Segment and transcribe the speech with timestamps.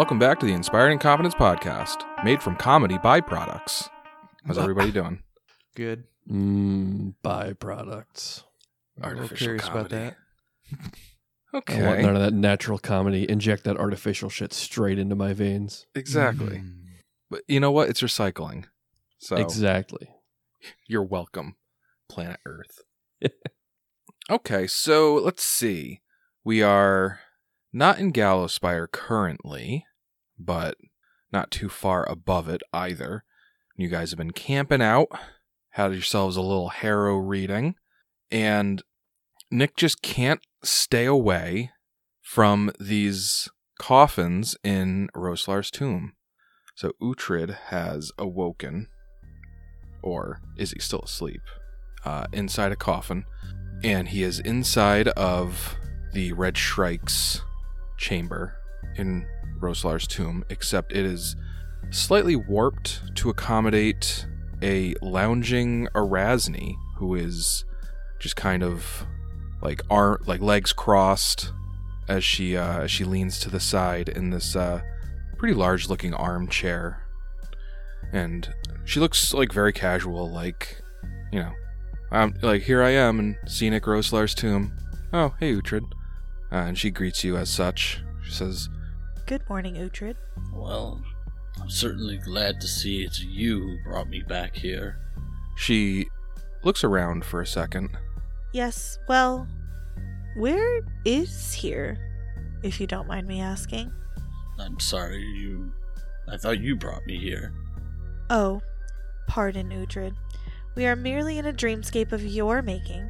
[0.00, 3.90] Welcome back to the Inspired Incompetence Podcast, made from comedy byproducts.
[4.46, 5.22] How's everybody doing?
[5.76, 6.04] Good.
[6.26, 8.44] Mm, byproducts.
[8.96, 9.96] I'm a little Artificial curious about comedy.
[9.96, 10.16] that.
[11.52, 13.28] I want Okay, none of that natural comedy.
[13.30, 15.84] Inject that artificial shit straight into my veins.
[15.94, 16.60] exactly.
[16.60, 16.76] Mm.
[17.28, 17.90] But you know what?
[17.90, 18.64] It's recycling.
[19.18, 20.08] So Exactly.
[20.88, 21.56] you're welcome,
[22.08, 22.84] planet Earth.
[24.30, 26.00] okay, so let's see.
[26.42, 27.20] We are
[27.70, 29.84] not in Gallowspire currently,
[30.40, 30.76] but
[31.32, 33.24] not too far above it either.
[33.76, 35.08] You guys have been camping out,
[35.70, 37.76] had yourselves a little harrow reading,
[38.30, 38.82] and
[39.50, 41.70] Nick just can't stay away
[42.22, 46.12] from these coffins in Roslar's tomb.
[46.74, 48.88] So Uhtred has awoken,
[50.02, 51.40] or is he still asleep,
[52.04, 53.24] uh, inside a coffin,
[53.82, 55.76] and he is inside of
[56.12, 57.42] the Red Shrike's
[57.98, 58.54] chamber
[58.96, 59.26] in
[59.60, 61.36] Roslar's tomb, except it is
[61.90, 64.26] slightly warped to accommodate
[64.62, 67.64] a lounging Erasni who is
[68.18, 69.06] just kind of
[69.62, 71.52] like arm like legs crossed
[72.08, 74.80] as she uh, as she leans to the side in this uh,
[75.38, 77.02] pretty large looking armchair.
[78.12, 78.52] And
[78.84, 80.80] she looks like very casual like
[81.32, 84.76] you know like here I am in scenic Roslar's tomb.
[85.12, 85.84] Oh hey Uhtred.
[86.52, 88.02] Uh, and she greets you as such.
[88.24, 88.68] She says
[89.30, 90.16] Good morning, Uhtred.
[90.52, 91.00] Well,
[91.62, 94.98] I'm certainly glad to see it's you who brought me back here.
[95.56, 96.08] she
[96.64, 97.96] looks around for a second
[98.52, 99.46] Yes, well,
[100.34, 101.96] where is here,
[102.64, 103.92] if you don't mind me asking?
[104.58, 105.70] I'm sorry, you.
[106.26, 107.52] I thought you brought me here.
[108.30, 108.60] Oh,
[109.28, 110.16] pardon, Uhtred.
[110.74, 113.08] We are merely in a dreamscape of your making.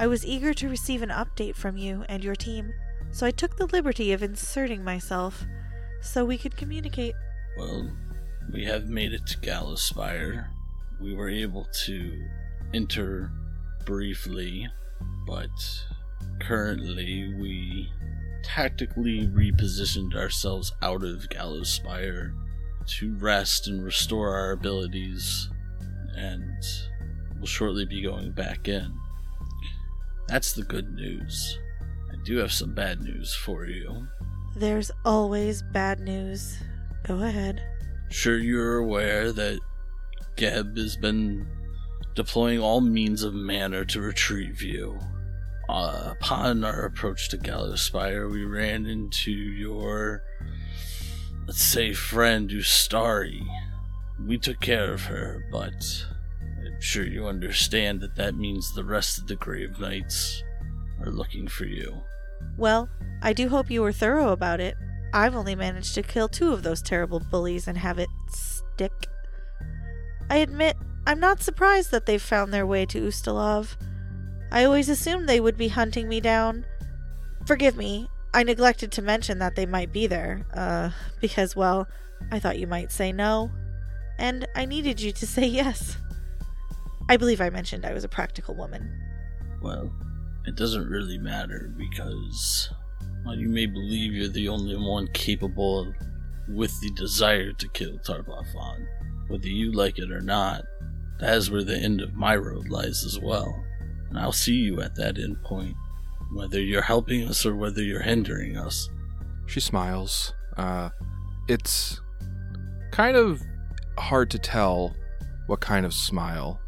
[0.00, 2.72] I was eager to receive an update from you and your team,
[3.14, 5.46] so I took the liberty of inserting myself
[6.02, 7.14] so we could communicate.
[7.56, 7.88] Well,
[8.52, 10.48] we have made it to Gallowspire.
[11.00, 12.28] We were able to
[12.74, 13.30] enter
[13.86, 14.66] briefly,
[15.28, 15.48] but
[16.40, 17.88] currently we
[18.42, 22.34] tactically repositioned ourselves out of Gallowspire
[22.98, 25.48] to rest and restore our abilities,
[26.16, 26.52] and
[27.36, 28.92] we'll shortly be going back in.
[30.26, 31.60] That's the good news.
[32.24, 34.08] I do have some bad news for you.
[34.56, 36.56] There's always bad news.
[37.02, 37.60] Go ahead.
[38.08, 39.60] Sure, you're aware that
[40.34, 41.46] Geb has been
[42.14, 44.98] deploying all means of manner to retrieve you.
[45.68, 50.22] Uh, upon our approach to Gallowspire, we ran into your,
[51.46, 53.46] let's say, friend Ustari.
[54.18, 56.06] We took care of her, but
[56.40, 60.42] I'm sure you understand that that means the rest of the Grave Knights
[61.04, 62.00] are looking for you.
[62.56, 62.88] Well,
[63.22, 64.76] I do hope you were thorough about it.
[65.12, 69.08] I've only managed to kill two of those terrible bullies and have it stick.
[70.28, 73.76] I admit, I'm not surprised that they've found their way to Ustalav.
[74.50, 76.64] I always assumed they would be hunting me down.
[77.46, 80.90] Forgive me, I neglected to mention that they might be there, uh,
[81.20, 81.88] because, well,
[82.30, 83.50] I thought you might say no.
[84.18, 85.96] And I needed you to say yes.
[87.08, 88.90] I believe I mentioned I was a practical woman.
[89.60, 89.92] Well,
[90.46, 92.68] it doesn't really matter because
[93.22, 95.94] while you may believe you're the only one capable of,
[96.48, 98.86] with the desire to kill Tar-Baphon,
[99.28, 100.62] whether you like it or not,
[101.20, 103.64] that is where the end of my road lies as well.
[104.10, 105.74] And I'll see you at that end point,
[106.34, 108.90] whether you're helping us or whether you're hindering us.
[109.46, 110.34] She smiles.
[110.56, 110.90] Uh,
[111.48, 112.00] it's
[112.90, 113.42] kind of
[113.98, 114.94] hard to tell
[115.46, 116.60] what kind of smile.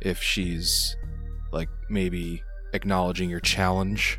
[0.00, 0.94] If she's
[1.52, 4.18] like maybe acknowledging your challenge,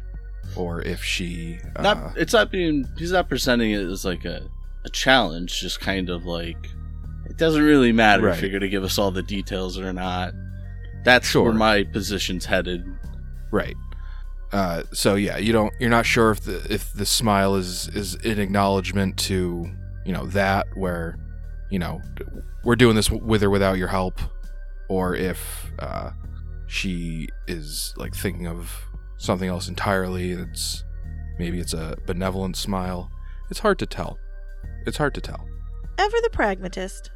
[0.55, 4.47] or if she uh, not it's not being he's not presenting it as like a,
[4.85, 6.57] a challenge, just kind of like
[7.29, 8.35] it doesn't really matter Right.
[8.35, 10.33] if you're gonna give us all the details or not.
[11.03, 11.43] That's Sure.
[11.45, 12.83] where my position's headed.
[13.51, 13.75] right.
[14.53, 15.73] Uh, so yeah, you don't.
[15.79, 19.69] You're not sure if the if the smile is is an acknowledgement to
[20.05, 21.17] you know that where
[21.69, 22.01] you know
[22.63, 24.21] we're doing this with or without your help,
[24.87, 26.11] or if uh,
[26.67, 28.71] she is like thinking of
[29.17, 30.31] something else entirely.
[30.31, 30.83] It's
[31.39, 33.09] maybe it's a benevolent smile.
[33.49, 34.19] It's hard to tell.
[34.85, 35.47] It's hard to tell.
[35.97, 37.09] Ever the pragmatist.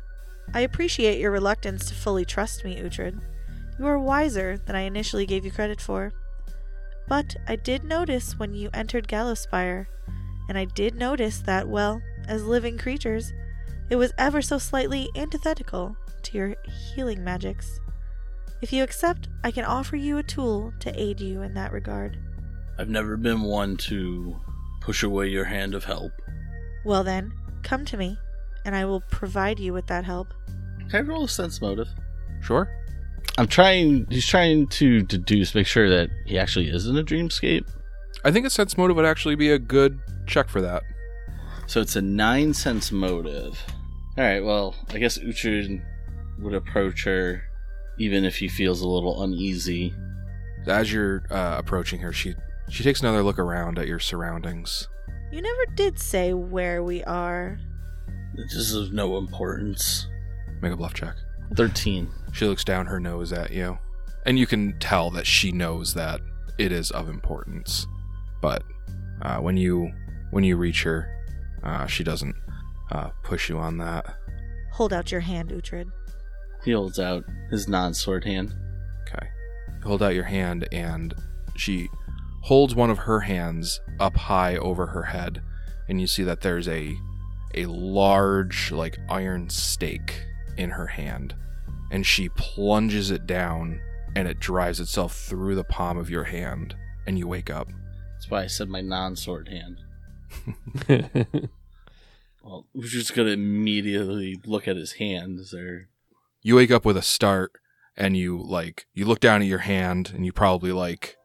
[0.53, 3.21] I appreciate your reluctance to fully trust me, Uhtred.
[3.77, 6.11] You are wiser than I initially gave you credit for.
[7.07, 9.85] But I did notice when you entered Gallowspire,
[10.49, 13.31] and I did notice that, well, as living creatures,
[13.89, 16.55] it was ever so slightly antithetical to your
[16.93, 17.79] healing magics.
[18.61, 22.17] If you accept, I can offer you a tool to aid you in that regard.
[22.77, 24.39] I've never been one to
[24.81, 26.11] push away your hand of help.
[26.85, 28.17] Well, then, come to me,
[28.65, 30.33] and I will provide you with that help.
[30.89, 31.87] Can I roll a sense motive?
[32.41, 32.69] Sure.
[33.37, 34.05] I'm trying.
[34.09, 37.67] He's trying to deduce, make sure that he actually is in a dreamscape.
[38.23, 40.83] I think a sense motive would actually be a good check for that.
[41.65, 43.63] So it's a nine sense motive.
[44.17, 44.43] All right.
[44.43, 45.81] Well, I guess Uhtred
[46.39, 47.43] would approach her,
[47.97, 49.93] even if he feels a little uneasy.
[50.67, 52.35] As you're uh, approaching her, she
[52.69, 54.87] she takes another look around at your surroundings.
[55.31, 57.59] You never did say where we are.
[58.35, 60.07] This is of no importance.
[60.61, 61.15] Make a bluff check.
[61.55, 62.09] Thirteen.
[62.33, 63.77] She looks down her nose at you,
[64.25, 66.21] and you can tell that she knows that
[66.57, 67.87] it is of importance.
[68.41, 68.63] But
[69.21, 69.91] uh, when you
[70.31, 71.09] when you reach her,
[71.63, 72.35] uh, she doesn't
[72.91, 74.15] uh, push you on that.
[74.73, 75.91] Hold out your hand, Uhtred.
[76.63, 78.53] He holds out his non-sword hand.
[79.01, 79.27] Okay.
[79.67, 81.13] You hold out your hand, and
[81.55, 81.89] she
[82.41, 85.41] holds one of her hands up high over her head,
[85.89, 86.95] and you see that there's a
[87.53, 90.23] a large like iron stake
[90.57, 91.35] in her hand,
[91.91, 93.81] and she plunges it down,
[94.15, 96.75] and it drives itself through the palm of your hand,
[97.07, 97.67] and you wake up.
[98.13, 99.79] That's why I said my non-sword hand.
[102.43, 105.51] Well, we're just gonna immediately look at his hands.
[105.51, 105.89] There,
[106.43, 107.53] You wake up with a start,
[107.95, 111.17] and you like you look down at your hand, and you probably like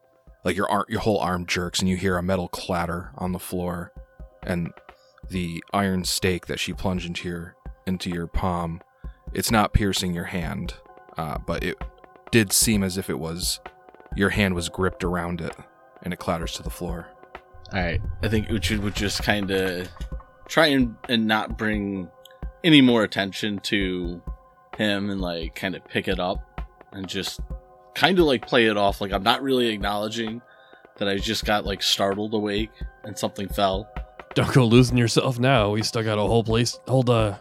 [0.45, 3.39] like your arm, your whole arm jerks, and you hear a metal clatter on the
[3.39, 3.93] floor,
[4.43, 4.73] and
[5.29, 8.81] the iron stake that she plunged into your into your palm,
[9.33, 10.75] it's not piercing your hand,
[11.17, 11.77] uh, but it
[12.31, 13.61] did seem as if it was
[14.17, 15.55] your hand was gripped around it,
[16.03, 17.09] and it clatters to the floor.
[17.73, 19.89] All right, I think Uhtred would just kind of
[20.47, 22.09] try and, and not bring
[22.63, 24.23] any more attention to
[24.77, 26.61] him and like kind of pick it up
[26.93, 27.41] and just
[27.95, 30.43] kind of like play it off like I'm not really acknowledging
[30.99, 32.71] that I just got like startled awake
[33.05, 33.89] and something fell.
[34.35, 35.71] Don't go losing yourself now.
[35.71, 36.79] We still got a whole place.
[36.87, 37.37] Hold uh,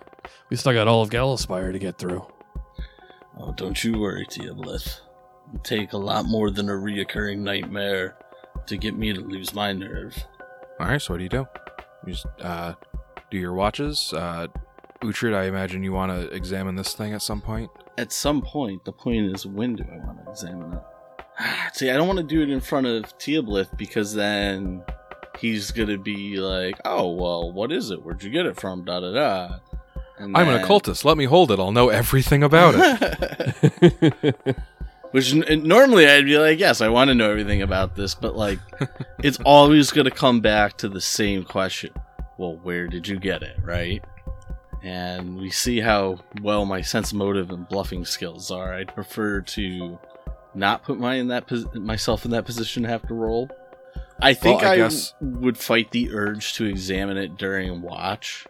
[0.49, 2.25] we still got all of Gallowspire to get through.
[3.37, 5.01] Oh, don't you worry, Teoblith.
[5.49, 8.15] It'll take a lot more than a reoccurring nightmare
[8.67, 10.15] to get me to lose my nerve.
[10.79, 11.45] All right, so what do you do?
[12.05, 12.73] You just uh,
[13.29, 14.13] do your watches.
[14.13, 14.47] Uh,
[15.05, 17.69] Uhtred, I imagine you want to examine this thing at some point.
[17.97, 20.81] At some point, the point is when do I want to examine it?
[21.73, 24.83] See, I don't want to do it in front of Teoblith because then
[25.39, 28.03] he's gonna be like, "Oh, well, what is it?
[28.03, 29.59] Where'd you get it from?" Da da da.
[30.17, 31.03] And I'm an occultist.
[31.03, 31.59] Let me hold it.
[31.59, 34.35] I'll know everything about it.
[35.11, 38.35] Which n- normally I'd be like, yes, I want to know everything about this, but
[38.35, 38.59] like,
[39.23, 41.91] it's always going to come back to the same question.
[42.37, 44.03] Well, where did you get it, right?
[44.85, 48.71] and we see how well my sense motive and bluffing skills are.
[48.71, 49.97] I'd prefer to
[50.53, 53.49] not put my in that pos- myself in that position to have to roll.
[54.21, 55.13] I think well, I, I guess...
[55.19, 58.45] would fight the urge to examine it during watch,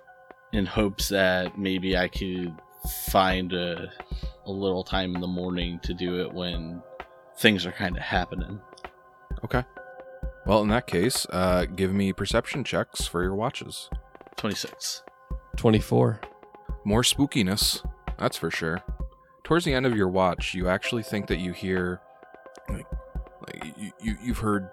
[0.51, 2.54] in hopes that maybe I could
[3.09, 3.89] find a,
[4.45, 6.83] a little time in the morning to do it when
[7.37, 8.59] things are kind of happening.
[9.45, 9.63] Okay.
[10.45, 13.89] Well, in that case, uh, give me perception checks for your watches.
[14.35, 15.01] Twenty six.
[15.56, 16.21] 24.
[16.83, 17.85] More spookiness,
[18.18, 18.81] that's for sure.
[19.44, 22.02] Towards the end of your watch, you actually think that you hear,
[22.69, 22.85] like,
[23.45, 24.69] like you, you you've heard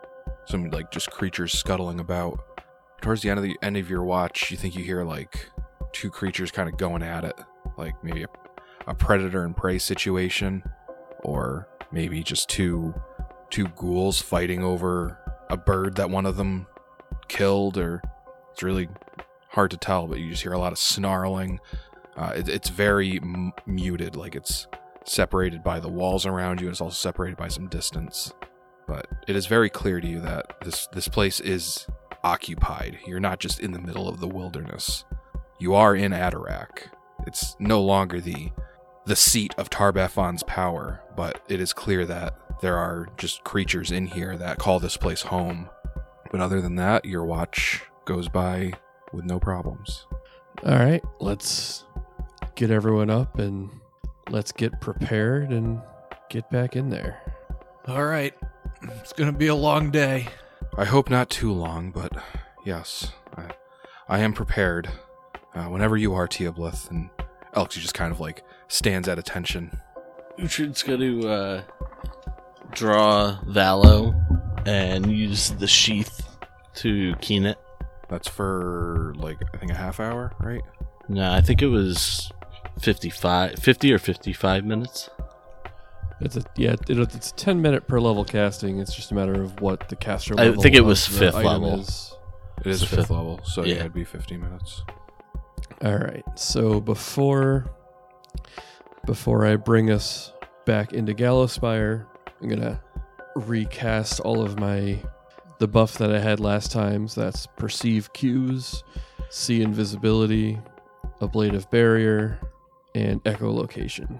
[0.47, 2.41] some like just creatures scuttling about.
[3.01, 5.49] Towards the end of the end of your watch, you think you hear like
[5.93, 7.39] two creatures kind of going at it,
[7.77, 8.29] like maybe a,
[8.87, 10.63] a predator and prey situation,
[11.23, 12.95] or maybe just two
[13.51, 15.19] two ghouls fighting over
[15.51, 16.67] a bird that one of them
[17.29, 18.03] killed, or
[18.51, 18.89] it's really
[19.53, 21.61] hard to tell, but you just hear a lot of snarling.
[22.17, 24.67] Uh, it, it's very m- muted, like it's
[25.05, 26.67] separated by the walls around you.
[26.67, 28.33] and It's also separated by some distance,
[28.87, 31.87] but it is very clear to you that this this place is
[32.25, 32.99] occupied.
[33.07, 35.05] You're not just in the middle of the wilderness.
[35.59, 36.89] You are in Atarak.
[37.27, 38.53] It's no longer the
[39.05, 44.07] the seat of Tar-Baphon's power, but it is clear that there are just creatures in
[44.07, 45.69] here that call this place home.
[46.31, 48.73] But other than that, your watch goes by
[49.13, 50.07] with no problems.
[50.65, 51.85] All right, let's
[52.55, 53.71] get everyone up and
[54.31, 55.81] let's get prepared and
[56.29, 57.21] get back in there.
[57.87, 58.35] All right.
[58.83, 60.29] It's going to be a long day.
[60.77, 62.13] I hope not too long, but
[62.65, 63.51] yes, I,
[64.09, 64.91] I am prepared.
[65.55, 67.11] Uh, whenever you are, Teoblith, and
[67.55, 69.79] Elks just kind of like stands at attention.
[70.39, 71.63] Uhtred's going to uh,
[72.71, 74.15] draw Valo
[74.67, 76.27] and use the sheath
[76.77, 77.59] to keen it.
[78.13, 80.61] That's for like I think a half hour, right?
[81.09, 82.31] No, I think it was
[82.79, 85.09] 55, 50 or 55 minutes.
[86.21, 88.81] It's a yeah, it, it's ten minute per level casting.
[88.81, 90.39] It's just a matter of what the caster.
[90.39, 91.81] I think it was fifth level.
[91.81, 92.15] is.
[92.61, 93.77] It is a fifth fifth- level, so yeah.
[93.77, 93.81] yeah.
[93.81, 94.83] it'd be 50 minutes.
[95.83, 96.23] All right.
[96.37, 97.73] So before
[99.07, 100.35] before I bring us
[100.67, 102.05] back into Gallowspire,
[102.43, 102.79] I'm gonna
[103.37, 104.99] recast all of my
[105.63, 107.07] the buff that I had last time.
[107.07, 108.83] So that's perceive cues,
[109.31, 110.59] see invisibility,
[111.21, 112.41] ablative barrier,
[112.97, 114.19] and echolocation.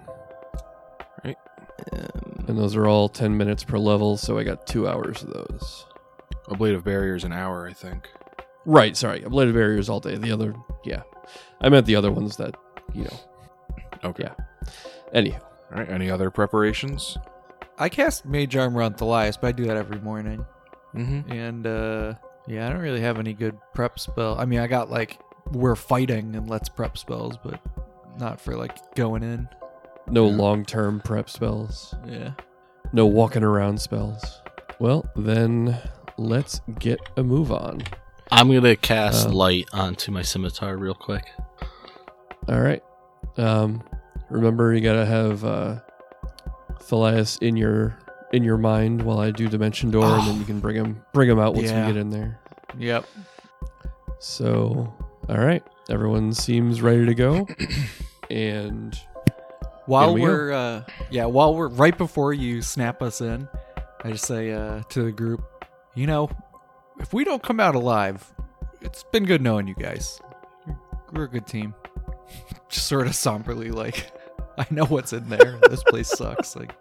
[1.25, 1.35] Um,
[2.47, 5.85] And those are all 10 minutes per level, so I got two hours of those.
[6.49, 8.09] Ablative barrier is an hour, I think.
[8.65, 9.25] Right, sorry.
[9.25, 10.15] Ablative barriers all day.
[10.15, 11.01] The other, yeah.
[11.59, 12.55] I meant the other ones that,
[12.93, 13.19] you know.
[14.05, 14.23] Okay.
[14.23, 14.33] Yeah.
[15.13, 15.41] Anyhow.
[15.73, 15.89] All right.
[15.89, 17.17] Any other preparations?
[17.77, 20.45] I cast Mage Armor on Thalias, but I do that every morning.
[20.95, 21.31] Mm-hmm.
[21.31, 22.13] And uh
[22.47, 24.37] yeah, I don't really have any good prep spell.
[24.39, 25.19] I mean, I got like
[25.51, 27.59] we're fighting and let's prep spells, but
[28.19, 29.47] not for like going in.
[30.07, 30.35] No Yeah.
[30.35, 31.95] long term prep spells.
[32.05, 32.31] Yeah.
[32.91, 34.41] No walking around spells.
[34.79, 35.77] Well, then
[36.17, 37.81] let's get a move on.
[38.31, 41.25] I'm gonna cast Um, light onto my scimitar real quick.
[42.49, 42.83] All right.
[43.37, 43.81] Um,
[44.29, 45.79] remember, you gotta have uh,
[46.81, 47.97] Thalias in your
[48.33, 51.29] in your mind while I do Dimension Door, and then you can bring them bring
[51.29, 51.87] them out once Yeah.
[51.87, 52.39] we get in there.
[52.77, 53.05] Yep.
[54.19, 54.93] So,
[55.29, 57.47] all right, everyone seems ready to go,
[58.29, 58.97] and
[59.85, 63.47] While we we're uh yeah, while we're right before you snap us in,
[64.03, 65.43] I just say uh to the group,
[65.95, 66.29] you know,
[66.99, 68.33] if we don't come out alive,
[68.81, 70.19] it's been good knowing you guys.
[71.11, 71.75] We're a good team.
[72.69, 74.11] Just sort of somberly like
[74.57, 75.59] I know what's in there.
[75.69, 76.55] this place sucks.
[76.55, 76.73] Like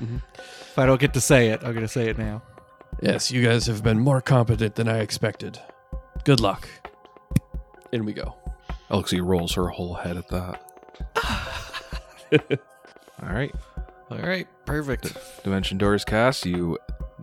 [0.00, 2.42] If I don't get to say it, I'm gonna say it now.
[3.02, 5.60] yes, you guys have been more competent than I expected.
[6.24, 6.68] Good luck.
[7.92, 8.34] In we go.
[8.90, 10.62] Elixir rolls her whole head at that.
[13.22, 13.54] All right.
[14.10, 15.16] All right, perfect.
[15.44, 16.44] Dimension doors cast.
[16.46, 16.78] You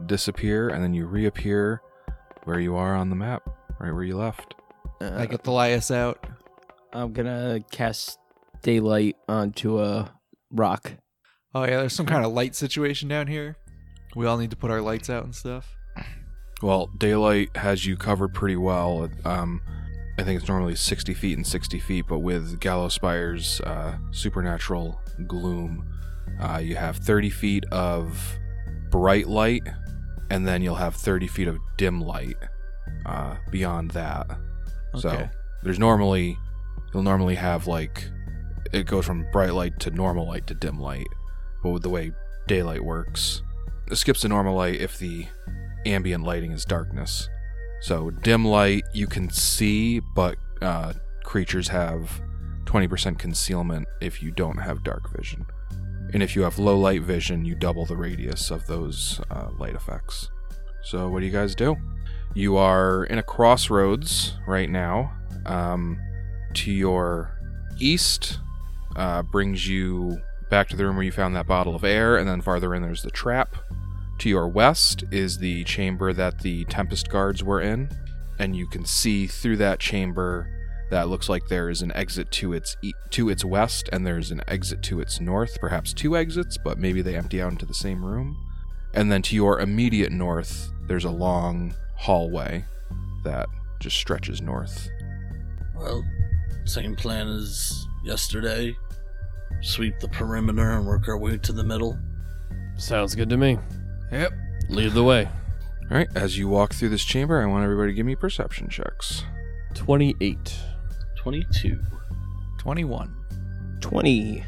[0.05, 1.81] disappear and then you reappear
[2.45, 3.43] where you are on the map,
[3.79, 4.55] right where you left.
[5.01, 6.25] uh, I get the Lias out.
[6.93, 8.19] I'm gonna cast
[8.61, 10.11] daylight onto a
[10.51, 10.93] rock.
[11.53, 13.57] Oh yeah, there's some kind of light situation down here.
[14.15, 15.75] We all need to put our lights out and stuff.
[16.61, 19.09] Well, daylight has you covered pretty well.
[19.25, 19.61] Um,
[20.17, 25.85] I think it's normally 60 feet and 60 feet, but with Gallowspire's uh, supernatural gloom,
[26.41, 28.19] uh, you have 30 feet of
[28.89, 29.63] bright light,
[30.31, 32.37] and then you'll have 30 feet of dim light
[33.05, 34.27] uh, beyond that.
[34.95, 34.99] Okay.
[34.99, 35.29] So
[35.63, 36.37] there's normally
[36.93, 38.09] you'll normally have like
[38.73, 41.07] it goes from bright light to normal light to dim light,
[41.63, 42.11] with the way
[42.47, 43.41] daylight works,
[43.89, 45.27] it skips to normal light if the
[45.85, 47.29] ambient lighting is darkness.
[47.81, 52.21] So dim light you can see, but uh, creatures have
[52.65, 55.45] 20% concealment if you don't have dark vision.
[56.13, 59.75] And if you have low light vision, you double the radius of those uh, light
[59.75, 60.29] effects.
[60.83, 61.75] So what do you guys do?
[62.33, 65.13] You are in a crossroads right now.
[65.45, 65.99] Um,
[66.55, 67.37] to your
[67.79, 68.39] east
[68.95, 70.17] uh, brings you
[70.49, 72.81] back to the room where you found that bottle of air, and then farther in
[72.81, 73.55] there's the trap.
[74.19, 77.89] To your west is the chamber that the Tempest guards were in,
[78.39, 80.49] and you can see through that chamber
[80.89, 84.31] that looks like there is an exit to its e- to its west, and there's
[84.31, 85.59] an exit to its north.
[85.59, 88.37] Perhaps two exits, but maybe they empty out into the same room.
[88.93, 92.65] And then to your immediate north, there's a long hallway
[93.23, 93.47] that
[93.79, 94.89] just stretches north.
[95.75, 96.03] Well,
[96.65, 98.75] same plan as yesterday.
[99.61, 101.97] Sweep the perimeter and work our way to the middle.
[102.77, 103.57] Sounds good to me.
[104.11, 104.33] Yep.
[104.69, 105.29] Lead the way.
[105.89, 108.69] All right, as you walk through this chamber, I want everybody to give me perception
[108.69, 109.23] checks.
[109.73, 110.55] 28.
[111.15, 111.79] 22.
[112.57, 113.15] 21.
[113.79, 114.43] Twenty.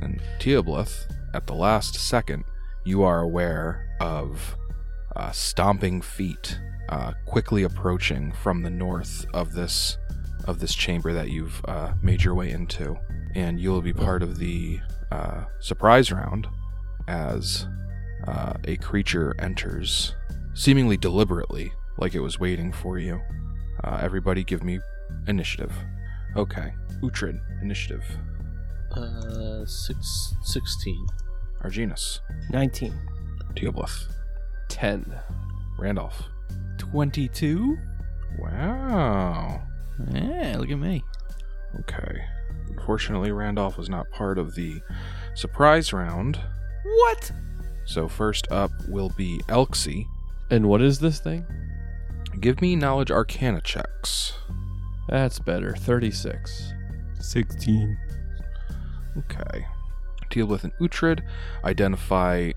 [0.00, 2.44] And Teoblith, at the last second,
[2.84, 4.56] you are aware of
[5.14, 9.98] uh, stomping feet uh, quickly approaching from the north of this
[10.46, 12.96] of this chamber that you've uh, made your way into,
[13.34, 16.46] and you will be part of the uh, surprise round
[17.08, 17.66] as
[18.26, 20.14] uh, a creature enters,
[20.54, 23.20] seemingly deliberately, like it was waiting for you.
[23.84, 24.78] Uh, everybody, give me
[25.28, 25.72] initiative.
[26.36, 26.72] Okay,
[27.02, 28.04] Uhtred, initiative.
[28.92, 31.06] Uh, six, 16.
[31.62, 32.94] Arginus, Nineteen.
[33.54, 34.06] Teoblith,
[34.68, 35.18] 10.
[35.78, 36.22] Randolph.
[36.78, 37.76] 22?
[38.38, 39.62] Wow.
[40.12, 41.02] Yeah, look at me.
[41.80, 42.24] Okay.
[42.68, 44.80] Unfortunately, Randolph was not part of the
[45.34, 46.38] surprise round.
[46.84, 47.32] What?
[47.84, 50.06] So first up will be Elxie.
[50.50, 51.44] And what is this thing?
[52.40, 54.34] Give me knowledge arcana checks.
[55.08, 55.74] That's better.
[55.74, 56.72] 36.
[57.20, 57.98] 16.
[59.18, 59.66] Okay.
[60.30, 61.22] Deal with an Uhtred
[61.64, 62.52] identify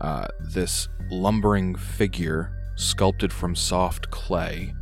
[0.00, 4.74] uh, this lumbering figure sculpted from soft clay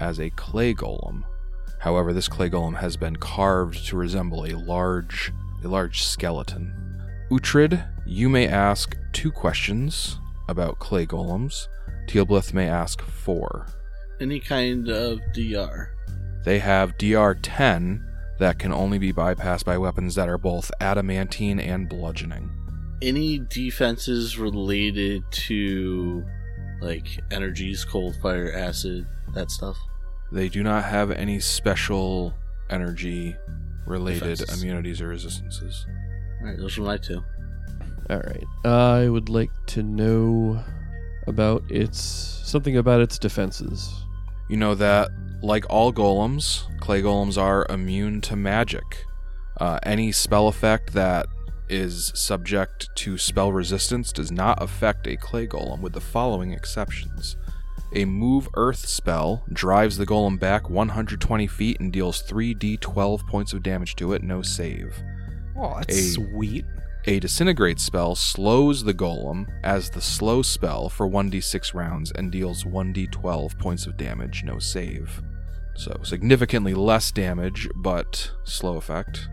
[0.00, 1.22] as a clay golem.
[1.84, 5.30] However, this clay golem has been carved to resemble a large
[5.62, 6.72] a large skeleton.
[7.30, 11.68] Uhtred, you may ask two questions about clay golems.
[12.06, 13.66] Teoblith may ask four.
[14.18, 15.90] Any kind of DR.
[16.46, 18.02] They have DR 10
[18.38, 22.50] that can only be bypassed by weapons that are both adamantine and bludgeoning.
[23.02, 26.24] Any defenses related to
[26.80, 29.76] like energies, cold, fire, acid, that stuff.
[30.34, 32.34] They do not have any special
[32.68, 33.36] energy
[33.86, 34.60] related Defenses.
[34.60, 35.86] immunities or resistances.
[36.40, 37.22] Alright, those are my two.
[38.10, 38.44] All right.
[38.64, 40.60] I would like to know
[41.28, 43.94] about its something about its defenses.
[44.50, 45.10] You know that,
[45.40, 49.04] like all golems, clay golems are immune to magic.
[49.60, 51.26] Uh, any spell effect that
[51.68, 57.36] is subject to spell resistance does not affect a clay golem, with the following exceptions.
[57.96, 63.62] A move earth spell drives the golem back 120 feet and deals 3d12 points of
[63.62, 65.00] damage to it, no save.
[65.56, 66.64] Oh, that's A- sweet.
[67.06, 72.64] A disintegrate spell slows the golem as the slow spell for 1d6 rounds and deals
[72.64, 75.22] 1d12 points of damage, no save.
[75.76, 79.28] So significantly less damage, but slow effect.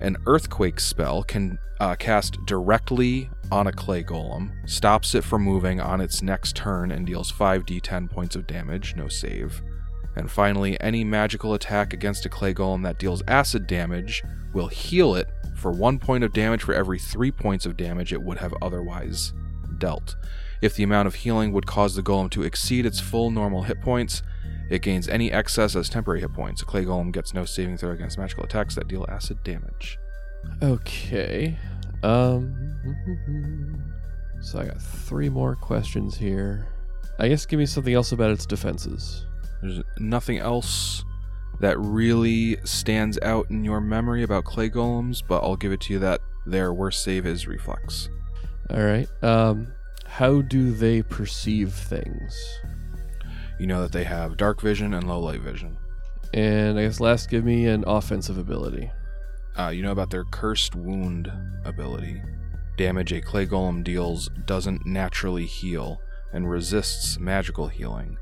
[0.00, 5.80] An earthquake spell can uh, cast directly on a clay golem, stops it from moving
[5.80, 9.62] on its next turn, and deals 5d10 points of damage, no save.
[10.16, 15.14] And finally, any magical attack against a clay golem that deals acid damage will heal
[15.14, 18.54] it for one point of damage for every three points of damage it would have
[18.60, 19.32] otherwise
[19.78, 20.16] dealt.
[20.62, 23.80] If the amount of healing would cause the golem to exceed its full normal hit
[23.80, 24.22] points,
[24.68, 26.62] it gains any excess as temporary hit points.
[26.62, 29.98] A clay golem gets no saving throw against magical attacks that deal acid damage.
[30.62, 31.58] Okay.
[32.02, 32.59] Um.
[34.42, 36.66] So I got three more questions here.
[37.18, 39.26] I guess give me something else about its defenses.
[39.60, 41.04] There's nothing else
[41.60, 45.92] that really stands out in your memory about clay golems, but I'll give it to
[45.92, 48.08] you that their worst save is reflex.
[48.70, 49.08] All right.
[49.22, 49.74] Um.
[50.06, 52.36] How do they perceive things?
[53.60, 55.76] You know that they have dark vision and low light vision.
[56.34, 58.90] And I guess last, give me an offensive ability.
[59.56, 61.30] Uh, you know about their cursed wound
[61.64, 62.20] ability.
[62.80, 66.00] Damage a clay golem deals doesn't naturally heal
[66.32, 68.16] and resists magical healing.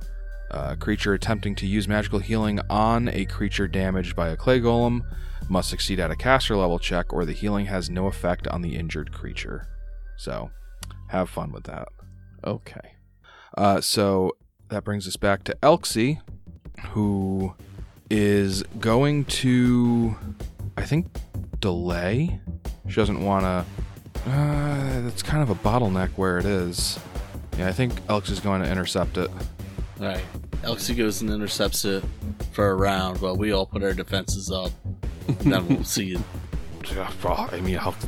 [0.51, 5.03] A creature attempting to use magical healing on a creature damaged by a clay golem
[5.49, 8.75] must succeed at a caster level check, or the healing has no effect on the
[8.75, 9.69] injured creature.
[10.17, 10.51] So,
[11.11, 11.87] have fun with that.
[12.43, 12.97] Okay.
[13.57, 14.33] Uh, so
[14.71, 16.21] that brings us back to Elxie,
[16.87, 17.55] who
[18.11, 20.17] is going to,
[20.77, 21.07] I think,
[21.61, 22.41] delay.
[22.89, 23.65] She doesn't want to.
[24.29, 26.99] Uh, that's kind of a bottleneck where it is.
[27.57, 29.31] Yeah, I think Elx is going to intercept it.
[30.01, 30.25] Alright.
[30.63, 32.05] Elxie goes and intercepts it
[32.53, 34.71] for a round while we all put our defenses up.
[35.41, 36.21] then we'll see it.
[36.95, 38.07] Yeah, well, I mean, Elx-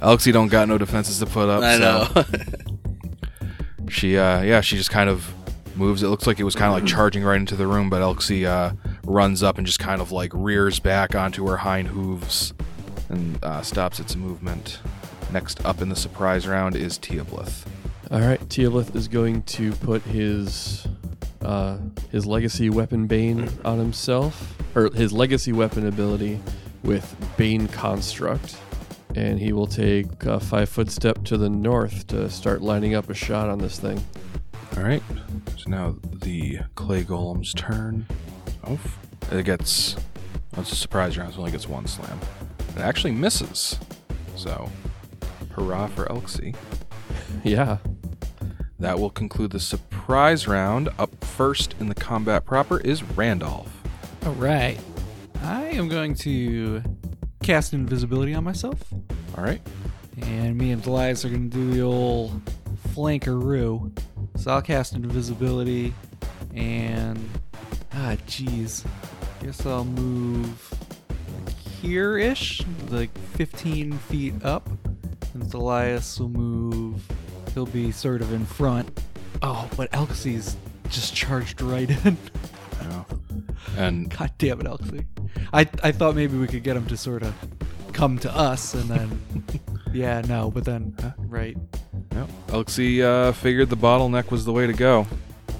[0.00, 1.62] Elxie don't got no defenses to put up.
[1.62, 2.24] I so know.
[3.90, 5.32] She, uh, yeah, she just kind of
[5.76, 6.02] moves.
[6.02, 8.44] It looks like it was kind of like charging right into the room, but Elxie
[8.46, 8.72] uh,
[9.04, 12.54] runs up and just kind of like rears back onto her hind hooves
[13.08, 14.80] and uh, stops its movement.
[15.32, 17.66] Next up in the surprise round is Teoblith.
[18.10, 18.40] All right.
[18.48, 20.86] Teoblith is going to put his
[21.42, 21.78] uh,
[22.10, 26.40] his legacy weapon Bane on himself, or his legacy weapon ability
[26.82, 28.56] with Bane Construct,
[29.14, 33.10] and he will take a five foot step to the north to start lining up
[33.10, 34.02] a shot on this thing.
[34.76, 35.02] All right.
[35.56, 38.06] So now the clay golem's turn.
[38.66, 38.78] Oh,
[39.30, 39.96] it gets.
[40.56, 41.32] Oh, it's a surprise round.
[41.32, 42.18] It only gets one slam.
[42.76, 43.78] It actually misses.
[44.36, 44.70] So,
[45.54, 46.54] hurrah for Elxie.
[47.42, 47.78] Yeah.
[48.78, 50.88] That will conclude the surprise round.
[50.98, 53.70] Up first in the combat proper is Randolph.
[54.24, 54.78] All right.
[55.42, 56.82] I am going to
[57.42, 58.82] cast invisibility on myself,
[59.36, 59.60] All right.
[60.22, 62.40] and me and Thalias are going to do the old
[62.88, 63.96] flankeroo.
[64.36, 65.92] So I'll cast invisibility,
[66.54, 67.18] and
[67.92, 68.86] ah, jeez,
[69.42, 70.72] guess I'll move
[71.82, 74.68] here ish, like 15 feet up,
[75.34, 77.02] and Delias will move.
[77.52, 79.00] He'll be sort of in front.
[79.42, 80.56] Oh, but Elxie's
[80.88, 82.16] just charged right in.
[82.82, 83.04] Yeah.
[83.76, 85.04] And God damn it, Elxie.
[85.52, 87.34] I I thought maybe we could get him to sort of
[87.92, 89.22] come to us and then
[89.92, 90.96] yeah, no, but then
[91.28, 91.56] right.
[92.12, 95.06] yep, Elxie uh, figured the bottleneck was the way to go.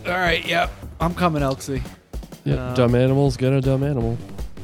[0.06, 0.70] All right, yep.
[1.00, 1.82] I'm coming, Elxie.
[2.44, 2.58] Yep.
[2.58, 4.18] Um, dumb animal's got a dumb animal.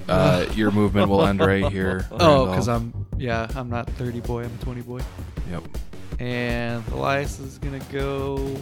[0.08, 2.06] Uh, your movement will end right here.
[2.10, 5.00] Oh, because I'm yeah, I'm not 30 boy, I'm a 20 boy.
[5.50, 5.62] Yep.
[6.18, 8.56] And Elias is gonna go.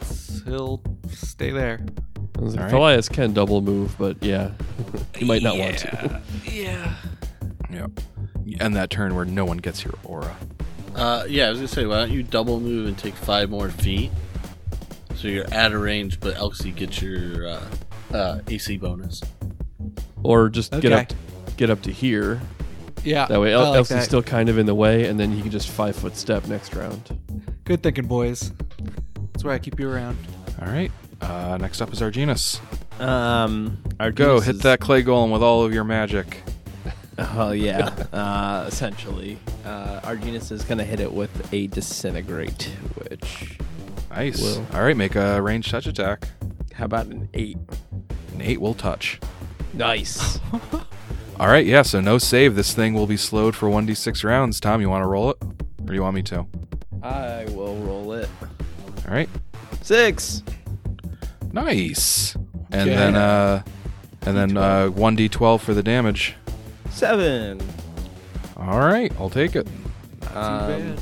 [0.00, 0.80] It's he'll
[1.10, 1.84] stay there.
[2.38, 2.96] I was like, All right.
[2.98, 4.52] Thalias can double move, but yeah,
[5.18, 6.22] you might not want to.
[6.44, 6.94] Yeah.
[7.70, 7.90] Yep.
[8.60, 10.34] And that turn where no one gets your aura.
[10.94, 13.70] Uh, yeah, I was gonna say, why don't you double move and take five more
[13.70, 14.10] feet?
[15.16, 17.64] So you're at a range, but Elsie gets your uh,
[18.12, 19.22] uh, AC bonus.
[20.22, 20.94] Or just get Okay.
[21.02, 21.12] up,
[21.56, 22.40] get up to here.
[23.04, 23.26] Yeah.
[23.26, 24.04] That way, I El- like Elsie's that.
[24.04, 26.74] still kind of in the way, and then he can just five foot step next
[26.74, 27.18] round.
[27.64, 28.52] Good thinking, boys.
[29.32, 30.16] That's why I keep you around.
[30.60, 30.90] All right.
[31.20, 32.60] Uh, next up is Arginus.
[33.00, 36.42] Um, our Go hit that clay golem with all of your magic.
[37.36, 37.88] Oh yeah.
[38.12, 42.62] uh, essentially, uh, Arginus is gonna hit it with a disintegrate,
[42.96, 43.58] which
[44.10, 44.40] Nice.
[44.40, 44.66] Will.
[44.72, 46.26] All right, make a ranged touch attack.
[46.74, 47.58] how about an eight?
[48.32, 49.20] An eight will touch.
[49.74, 50.40] Nice.
[51.40, 51.82] All right, yeah.
[51.82, 52.54] So no save.
[52.54, 54.60] This thing will be slowed for one d six rounds.
[54.60, 56.46] Tom, you want to roll it, or do you want me to?
[57.02, 58.28] I will roll it.
[59.08, 59.28] All right.
[59.80, 60.42] Six.
[61.52, 62.34] Nice.
[62.70, 62.94] And Okay.
[62.96, 63.62] then uh,
[64.22, 66.34] and then uh, one d twelve for the damage.
[66.90, 67.60] Seven.
[68.56, 69.66] All right, I'll take it.
[70.34, 70.96] Um,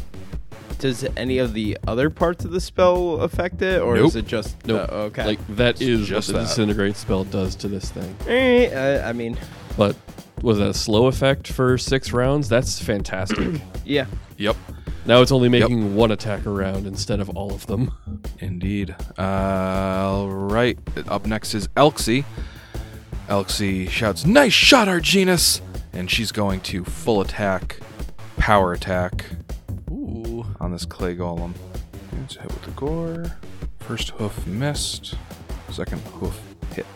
[0.78, 4.06] does any of the other parts of the spell affect it, or Nope.
[4.06, 4.88] is it just Nope.
[4.90, 5.26] uh, okay?
[5.26, 6.48] Like that is just what the that.
[6.48, 8.16] disintegrate spell does to this thing.
[8.26, 8.70] Eh,
[9.02, 9.36] I, I mean,
[9.76, 9.96] But
[10.42, 12.48] was that a slow effect for six rounds?
[12.48, 13.60] That's fantastic.
[13.84, 14.06] yeah.
[14.38, 14.56] Yep.
[15.04, 17.92] now it's only making one attack a round instead of all of them.
[18.38, 18.94] Indeed.
[19.18, 20.78] Uh, all right.
[21.08, 22.24] Up next is Elxie.
[23.28, 25.60] Elxie shouts, "Nice shot, Arginus!"
[25.92, 27.78] And she's going to full attack,
[28.36, 29.26] power attack
[29.90, 30.44] Ooh.
[30.58, 31.52] on this clay golem.
[32.24, 33.36] It's a hit with the gore.
[33.80, 35.14] First hoof missed.
[35.70, 36.40] Second hoof
[36.74, 36.86] hit.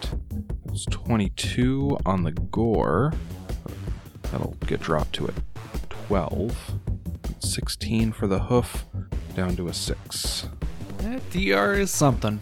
[0.75, 3.13] It's 22 on the gore.
[4.33, 5.33] That'll get dropped to a
[6.09, 6.73] 12.
[7.39, 8.85] 16 for the hoof,
[9.37, 10.49] down to a 6.
[10.99, 12.41] That DR is something.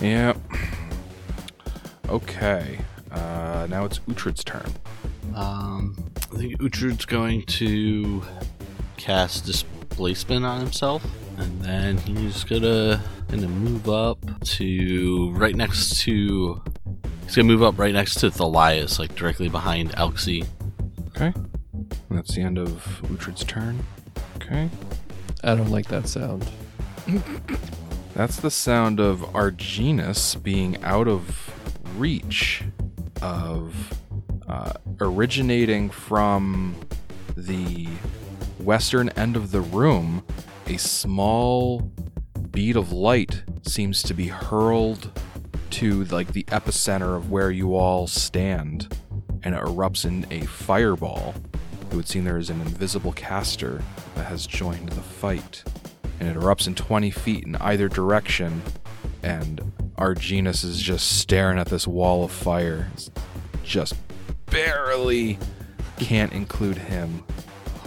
[0.00, 0.36] Yep.
[2.08, 2.78] Okay.
[3.10, 4.72] Uh, now it's Uhtred's turn.
[5.34, 5.96] Um,
[6.32, 8.22] I think Uhtred's going to
[8.96, 11.04] cast displacement on himself,
[11.36, 16.62] and then he's gonna gonna move up to right next to.
[17.26, 20.46] He's gonna move up right next to Thalias, like directly behind Elxie.
[21.08, 21.32] Okay.
[21.34, 23.84] And that's the end of Uhtred's turn.
[24.36, 24.70] Okay.
[25.42, 26.48] I don't like that sound.
[28.14, 31.52] That's the sound of Arginus being out of
[31.96, 32.62] reach
[33.20, 33.92] of
[34.48, 36.76] uh, originating from
[37.36, 37.88] the
[38.58, 40.24] western end of the room.
[40.66, 41.92] A small
[42.50, 45.10] bead of light seems to be hurled
[45.70, 48.96] to like the epicenter of where you all stand,
[49.42, 51.34] and it erupts in a fireball.
[51.90, 53.82] It would seem there is an invisible caster
[54.14, 55.62] that has joined the fight
[56.18, 58.62] and it erupts in 20 feet in either direction.
[59.22, 62.90] And our Arginus is just staring at this wall of fire.
[62.94, 63.10] It's
[63.64, 63.94] just
[64.46, 65.38] barely
[65.98, 67.24] can't include him.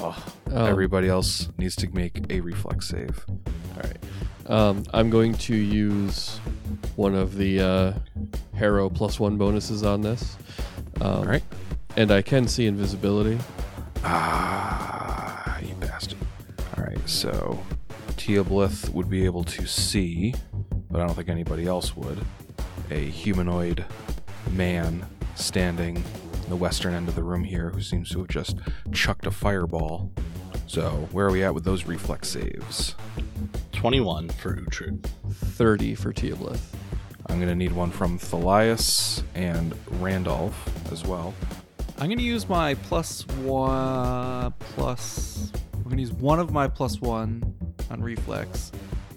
[0.01, 0.13] Um,
[0.51, 3.25] Everybody else needs to make a reflex save.
[3.27, 3.97] All right.
[4.49, 6.39] Um, I'm going to use
[6.95, 7.93] one of the uh,
[8.55, 10.37] Harrow plus one bonuses on this.
[11.01, 11.43] Um, All right.
[11.95, 13.37] And I can see invisibility.
[14.03, 16.17] Ah, you bastard.
[16.77, 17.59] All right, so
[18.11, 20.33] Teoblith would be able to see,
[20.89, 22.19] but I don't think anybody else would,
[22.89, 23.85] a humanoid
[24.51, 25.97] man standing
[26.43, 28.57] in the western end of the room here who seems to have just
[28.91, 30.11] chucked a fireball.
[30.67, 32.95] So, where are we at with those reflex saves?
[33.79, 35.05] Twenty-one for Uhtred.
[35.31, 36.59] 30 for Teoblith.
[37.27, 41.33] I'm going to need one from Thalias and Randolph as well.
[41.97, 45.51] I'm gonna use my plus one plus.
[45.73, 47.53] I'm gonna use one of my plus one
[47.89, 48.71] on reflex,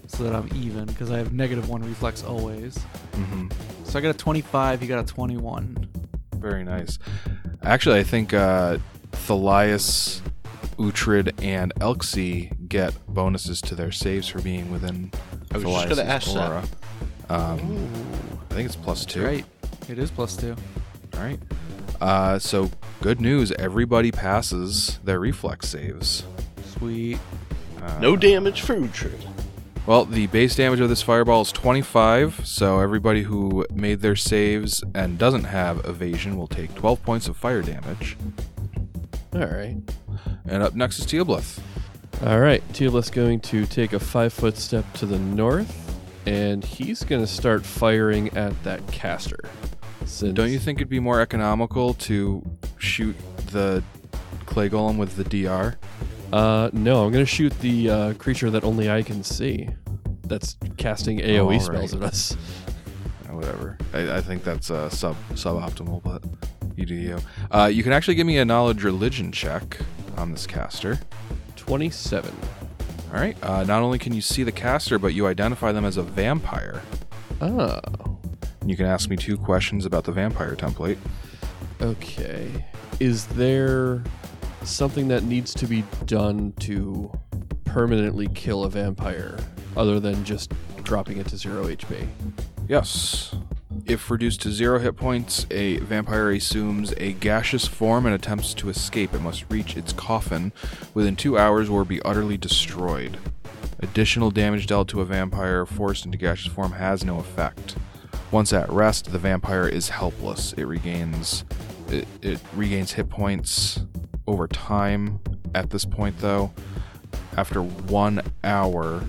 [0.07, 2.77] so that I'm even because I have negative one reflex always.
[3.13, 3.47] hmm
[3.85, 4.81] So I got a 25.
[4.81, 5.87] You got a 21.
[6.35, 6.99] Very nice.
[7.61, 8.79] Actually, I think uh,
[9.11, 10.19] Thalias,
[10.77, 15.11] Uhtred, and Elxie get bonuses to their saves for being within
[15.51, 16.49] I was just Thalias' gonna ask that.
[16.49, 16.63] aura.
[17.29, 17.87] Um,
[18.49, 19.23] I think it's plus two.
[19.23, 19.45] Right.
[19.87, 20.55] It is plus two.
[21.13, 21.39] All right.
[22.01, 23.51] Uh, so good news.
[23.53, 26.23] Everybody passes their reflex saves.
[26.65, 27.19] Sweet.
[27.81, 29.21] Uh, No damage for Uhtred.
[29.85, 34.81] Well, the base damage of this fireball is 25, so everybody who made their saves
[34.95, 38.17] and doesn't have evasion will take 12 points of fire damage.
[39.33, 39.75] All right.
[40.45, 41.59] And up next is Teoblith.
[42.25, 42.67] All right.
[42.69, 47.27] Teoblith's going to take a five foot step to the north, and he's going to
[47.27, 49.39] start firing at that caster.
[50.05, 52.43] Since Don't you think it'd be more economical to
[52.77, 53.15] shoot
[53.47, 53.83] the
[54.45, 55.75] clay golem with the DR?
[56.31, 59.69] Uh, no, I'm going to shoot the uh, creature that only I can see.
[60.23, 62.35] That's casting AOE All spells at us.
[63.43, 63.77] whatever.
[63.93, 66.23] I, I think that's uh, sub suboptimal, but
[66.75, 67.19] you do you.
[67.51, 69.77] Uh, you can actually give me a knowledge religion check
[70.17, 70.99] on this caster.
[71.65, 72.35] 27.
[73.13, 73.37] All right.
[73.41, 76.81] Uh, not only can you see the caster, but you identify them as a vampire.
[77.39, 77.79] Oh.
[78.65, 80.97] You can ask me two questions about the vampire template.
[81.81, 82.49] Okay.
[82.99, 84.03] Is there
[84.63, 87.11] something that needs to be done to
[87.65, 89.37] permanently kill a vampire
[89.77, 90.51] other than just
[90.83, 92.07] dropping it to zero HP?
[92.67, 93.35] Yes.
[93.85, 98.69] If reduced to zero hit points, a vampire assumes a gaseous form and attempts to
[98.69, 99.13] escape.
[99.13, 100.53] It must reach its coffin
[100.93, 103.17] within two hours or be utterly destroyed.
[103.79, 107.75] Additional damage dealt to a vampire forced into gaseous form has no effect.
[108.31, 110.53] Once at rest, the vampire is helpless.
[110.53, 111.43] It regains
[111.89, 113.81] it, it regains hit points
[114.25, 115.19] over time.
[115.53, 116.51] At this point, though,
[117.35, 119.03] after one hour,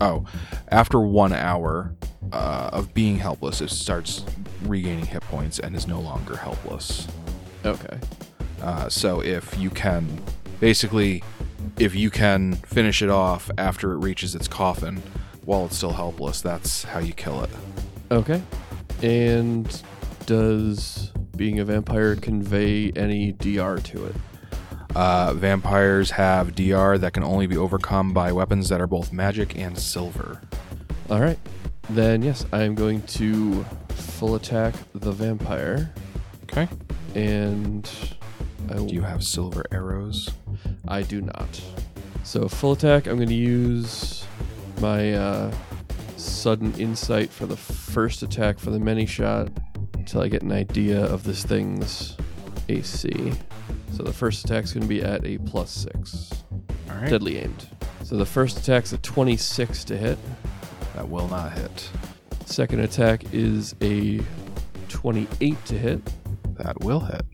[0.00, 0.24] oh,
[0.68, 1.94] after one hour
[2.32, 4.24] uh, of being helpless, it starts
[4.62, 7.06] regaining hit points and is no longer helpless.
[7.64, 7.98] Okay.
[8.60, 10.20] Uh, so if you can,
[10.60, 11.22] basically,
[11.78, 15.02] if you can finish it off after it reaches its coffin
[15.44, 17.50] while it's still helpless, that's how you kill it.
[18.10, 18.42] Okay.
[19.02, 19.82] And
[20.26, 24.16] does being a vampire convey any DR to it?
[24.94, 29.56] Uh, vampires have DR that can only be overcome by weapons that are both magic
[29.56, 30.42] and silver.
[31.08, 31.38] All right.
[31.90, 35.92] Then, yes, I am going to full attack the vampire.
[36.44, 36.68] Okay.
[37.14, 37.90] And
[38.70, 40.30] I, Do you have silver arrows?
[40.88, 41.60] I do not.
[42.24, 44.24] So, full attack, I'm going to use
[44.80, 45.54] my uh,
[46.16, 49.48] sudden insight for the first attack for the many shot
[49.94, 52.16] until I get an idea of this thing's
[52.68, 53.32] AC.
[53.92, 56.30] So, the first attack's going to be at a plus six.
[56.88, 57.10] All right.
[57.10, 57.68] Deadly aimed.
[58.04, 60.18] So, the first attack's a 26 to hit.
[60.94, 61.90] That will not hit.
[62.46, 64.20] Second attack is a
[64.88, 66.00] 28 to hit.
[66.56, 67.24] That will hit.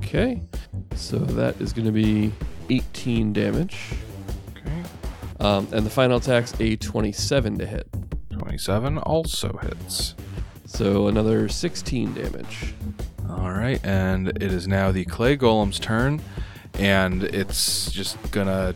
[0.00, 0.42] Okay.
[0.94, 2.32] So that is going to be
[2.70, 3.92] 18 damage.
[4.56, 4.82] Okay.
[5.40, 7.88] Um, and the final attack's a 27 to hit.
[8.32, 10.14] 27 also hits.
[10.66, 12.74] So another 16 damage.
[13.28, 16.20] All right, and it is now the clay golem's turn,
[16.78, 18.74] and it's just gonna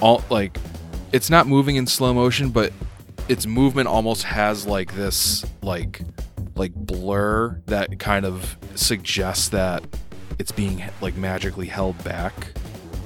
[0.00, 0.58] all like
[1.12, 2.72] it's not moving in slow motion, but
[3.28, 6.00] its movement almost has like this like
[6.56, 9.84] like blur that kind of suggests that
[10.38, 12.32] it's being like magically held back,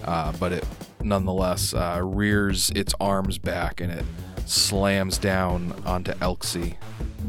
[0.04, 0.66] uh, but it
[1.02, 4.04] nonetheless uh, rears its arms back and it
[4.46, 6.76] slams down onto Elxie.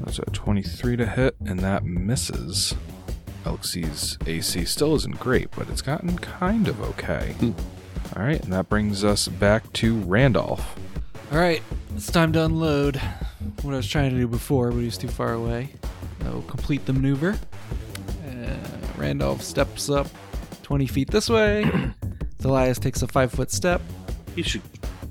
[0.04, 2.76] That's a 23 to hit, and that misses.
[3.46, 7.36] Elxie's AC still isn't great, but it's gotten kind of okay.
[8.16, 10.76] All right, and that brings us back to Randolph.
[11.34, 11.64] All right,
[11.96, 12.98] it's time to unload
[13.64, 15.70] what I was trying to do before, but he's too far away.
[16.26, 17.40] I'll complete the maneuver.
[18.28, 18.56] Uh,
[18.98, 20.06] Randolph steps up
[20.62, 21.66] 20 feet this way.
[22.44, 23.82] Elias takes a five foot step.
[24.36, 24.62] He should.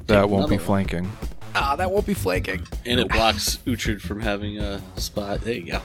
[0.07, 0.65] That won't be one.
[0.65, 1.11] flanking.
[1.57, 2.63] Ah, that won't be flanking.
[2.87, 5.41] And it blocks Uhtred from having a spot.
[5.41, 5.81] There you go.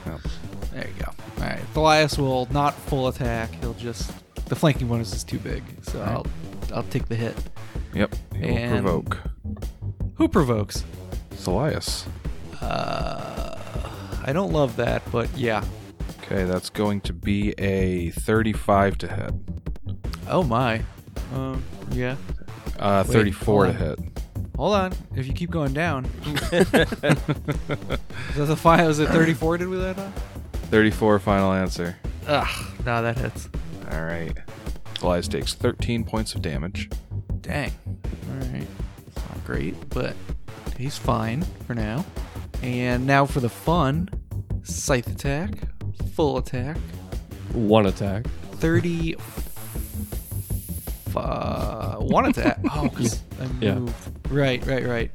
[0.72, 1.12] There you go.
[1.38, 3.50] All right, Elias will not full attack.
[3.56, 4.12] He'll just
[4.46, 6.14] the flanking bonus is too big, so All right.
[6.72, 7.36] I'll I'll take the hit.
[7.96, 9.18] Yep, he will And- provoke.
[10.18, 10.84] Who provokes?
[11.48, 12.06] Elias.
[12.60, 13.58] Uh,
[14.26, 15.64] I don't love that, but yeah.
[16.22, 19.34] Okay, that's going to be a 35 to hit.
[20.28, 20.82] Oh my.
[21.34, 22.18] Um, yeah.
[22.78, 24.00] Uh, Wait, 34 to hit.
[24.58, 24.94] Hold on.
[25.16, 26.06] If you keep going down.
[26.52, 27.20] is that
[28.36, 28.90] the final?
[28.90, 29.60] Is it 34?
[29.60, 30.12] Did we land on?
[30.70, 31.96] 34 final answer.
[32.28, 32.66] Ugh.
[32.86, 33.48] No, that hits.
[33.92, 34.36] All right.
[35.02, 36.90] Elias takes 13 points of damage.
[37.40, 37.72] Dang.
[37.88, 38.68] All right.
[39.30, 40.16] Not great, but
[40.78, 42.06] he's fine for now.
[42.62, 44.10] And now for the fun
[44.64, 45.52] scythe attack,
[46.14, 46.78] full attack,
[47.54, 48.26] One attack.
[48.54, 49.16] 30.
[51.16, 52.60] Uh, one attack.
[52.76, 53.76] Oh, 'cause I Yeah.
[53.76, 54.32] moved.
[54.32, 55.12] Right, right, right.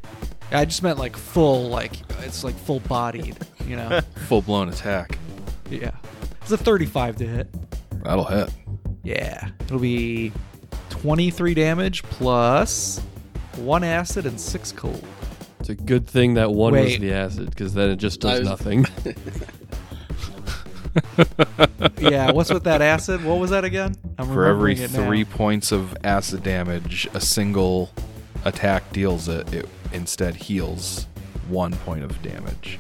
[0.51, 1.93] I just meant like full, like
[2.25, 4.01] it's like full bodied, you know?
[4.29, 5.19] Full blown attack.
[5.71, 5.93] yeah.
[6.43, 7.49] It's a 35 to hit.
[8.05, 8.51] That'll hit.
[9.05, 9.49] Yeah.
[9.63, 10.33] It'll be
[10.91, 13.01] 23 damage plus
[13.57, 15.03] one acid and six cold.
[15.61, 18.49] It's a good thing that one was the acid, because then it just does was-
[18.49, 18.87] nothing.
[21.99, 23.25] yeah, what's with that acid?
[23.25, 23.95] What was that again?
[24.19, 25.07] I'm For every remembering it now.
[25.07, 27.91] three points of acid damage, a single
[28.45, 29.53] attack deals it.
[29.55, 31.07] It instead heals
[31.49, 32.79] one point of damage.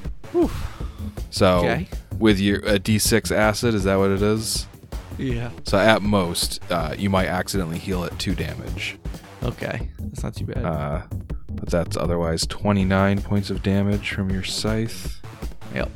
[1.31, 1.89] So Okay.
[2.19, 4.67] with your a d6 acid, is that what it is?
[5.19, 5.51] Yeah.
[5.65, 8.97] So at most, uh, you might accidentally heal it two damage.
[9.43, 9.89] Okay.
[9.99, 10.65] That's not too bad.
[10.65, 11.03] Uh,
[11.51, 15.21] but that's otherwise 29 points of damage from your scythe.
[15.75, 15.91] yep.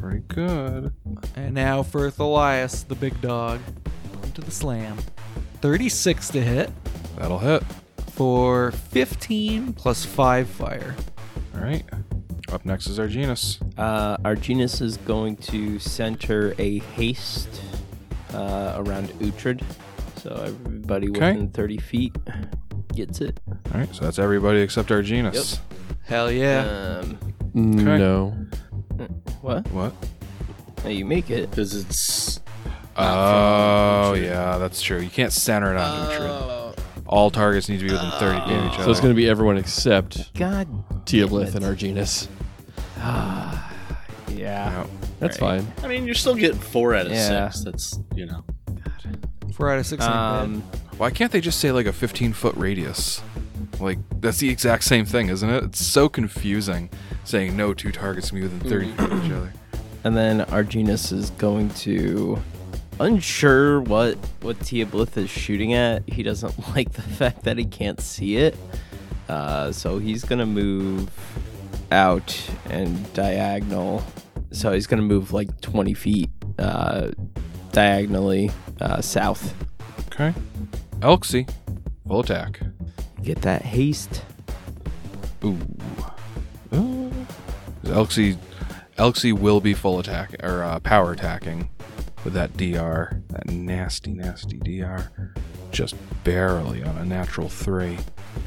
[0.00, 0.92] Pretty good.
[1.36, 3.60] And now for Thalias, the big dog,
[4.22, 4.96] into the slam.
[5.60, 6.70] 36 to hit
[7.16, 7.62] That'll hit.
[8.12, 10.94] for 15 plus 5 fire.
[11.54, 11.84] All right.
[12.52, 13.58] Up next is Arginus.
[13.76, 17.60] Uh, Arginus is going to center a haste
[18.32, 19.62] uh, around Uhtred.
[20.22, 20.30] So
[20.64, 21.32] everybody Okay.
[21.32, 22.16] within 30 feet
[22.98, 23.40] gets it.
[23.48, 25.58] All right, so that's everybody except Arginus.
[26.04, 27.00] Hell yeah.
[27.02, 27.18] Um,
[27.54, 28.30] No.
[29.40, 29.66] what?
[29.72, 29.92] What?
[30.84, 31.50] No, you make it.
[31.50, 32.40] Because it's.
[32.96, 34.98] Oh, yeah, that's true.
[35.00, 36.08] You can't center it on Uh,
[36.74, 36.78] Uhtred.
[37.06, 38.84] All targets need to be within 30 feet of each other.
[38.84, 40.66] So it's going to be everyone except God.
[41.06, 42.28] Teoblith damn and Arginus.
[44.28, 44.34] Yeah.
[44.36, 44.86] Yeah.
[45.20, 45.62] That's Right.
[45.62, 45.72] fine.
[45.82, 47.48] I mean, you're still getting four out of Yeah.
[47.50, 47.64] six.
[47.64, 48.44] That's, you know.
[49.54, 50.42] 4 out of 6 ain't bad.
[50.44, 50.62] Um,
[50.98, 53.22] Why can't they just say like a 15 foot radius?
[53.80, 55.62] Like, that's the exact same thing, isn't it?
[55.64, 56.90] It's so confusing
[57.24, 59.52] saying no two targets can be within 30 feet of each other.
[60.04, 62.38] and then Arginus is going to.
[63.00, 66.02] Unsure what what Teoblith is shooting at.
[66.08, 68.56] He doesn't like the fact that he can't see it.
[69.28, 71.08] Uh, so he's gonna move
[71.92, 72.36] out
[72.70, 74.02] and diagonal.
[74.50, 77.12] So he's gonna move like 20 feet uh,
[77.70, 79.54] diagonally uh, south.
[80.08, 80.34] Okay.
[81.00, 81.48] Elxie,
[82.06, 82.60] full attack.
[83.22, 84.22] Get that haste.
[85.44, 85.58] Ooh.
[86.74, 87.12] Ooh.
[87.84, 88.36] Elxie,
[88.96, 91.70] Elxie will be full attack or uh, power attacking
[92.24, 95.08] with that DR, that nasty, nasty DR,
[95.70, 97.98] just barely on a natural three.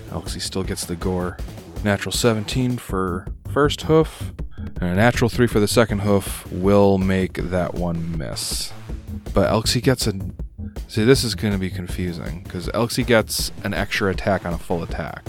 [0.10, 1.38] Elxie still gets the gore.
[1.84, 7.34] Natural 17 for first hoof, and a natural three for the second hoof will make
[7.34, 8.72] that one miss.
[9.34, 10.14] But Elxie gets a.
[10.88, 14.58] See, this is going to be confusing because Elxie gets an extra attack on a
[14.58, 15.26] full attack.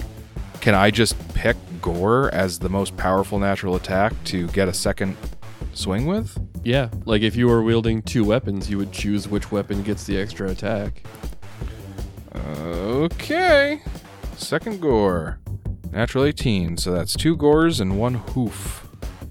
[0.61, 5.17] Can I just pick Gore as the most powerful natural attack to get a second
[5.73, 6.37] swing with?
[6.63, 10.17] Yeah, like if you were wielding two weapons, you would choose which weapon gets the
[10.17, 11.03] extra attack.
[12.35, 13.81] Okay.
[14.37, 15.39] Second Gore.
[15.91, 18.87] Natural 18, so that's two Gores and one Hoof.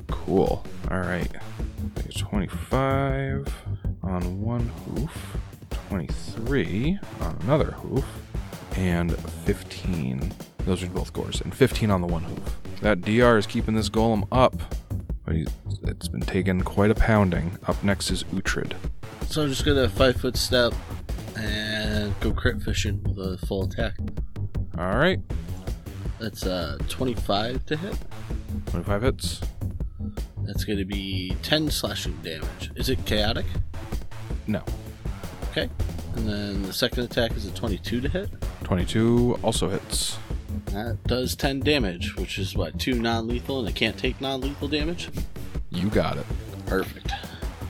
[0.09, 0.65] Cool.
[0.91, 1.33] Alright.
[2.33, 3.53] 25
[4.03, 5.37] on one Hoof,
[5.93, 8.07] 23 on another Hoof,
[8.77, 10.33] and 15.
[10.65, 12.81] Those are both Gores, and 15 on the one Hoof.
[12.81, 14.57] That DR is keeping this Golem up,
[15.27, 15.49] but he's,
[15.83, 17.59] it's been taking quite a pounding.
[17.67, 18.73] Up next is Uhtred.
[19.27, 20.73] So I'm just to five foot step
[21.37, 23.93] and go crit fishing with a full attack.
[24.79, 25.21] Alright.
[26.19, 27.99] That's uh 25 to hit.
[28.71, 29.41] 25 hits.
[30.45, 32.71] That's to be 10 slashing damage.
[32.77, 33.45] Is it chaotic?
[34.47, 34.65] No.
[35.53, 35.69] Okay.
[36.17, 38.31] And then the second attack is a 22 to hit.
[38.65, 40.17] 22 also hits.
[40.67, 44.41] That does 10 damage, which is what, two non lethal, and it can't take non
[44.41, 45.11] lethal damage?
[45.69, 46.25] You got it.
[46.65, 47.13] Perfect.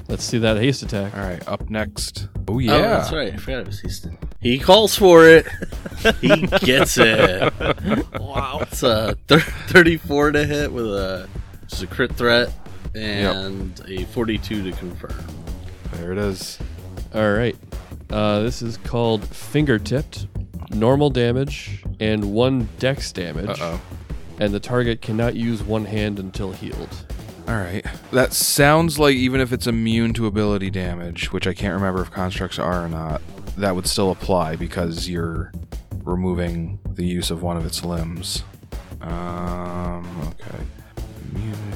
[0.07, 1.17] Let's see that haste attack.
[1.17, 2.29] All right, up next.
[2.37, 3.33] Oh, oh yeah, Oh, that's right.
[3.35, 4.17] I forgot it was Houston.
[4.41, 5.47] He calls for it.
[6.21, 7.53] he gets it.
[8.21, 8.59] wow.
[8.63, 11.29] It's a thir- 34 to hit with a
[11.67, 12.53] just a crit threat
[12.95, 15.25] and a 42 to confirm.
[15.95, 16.59] There it is.
[17.15, 17.57] All right.
[18.13, 20.27] Uh, this is called fingertipped,
[20.71, 23.49] normal damage, and one dex damage.
[23.61, 23.81] Uh oh.
[24.39, 26.89] And the target cannot use one hand until healed.
[27.49, 27.85] All right.
[28.13, 32.11] That sounds like even if it's immune to ability damage, which I can't remember if
[32.11, 33.21] constructs are or not,
[33.57, 35.53] that would still apply because you're
[36.05, 38.43] removing the use of one of its limbs.
[39.01, 40.07] Um.
[40.29, 40.65] Okay.
[41.35, 41.72] Immunity.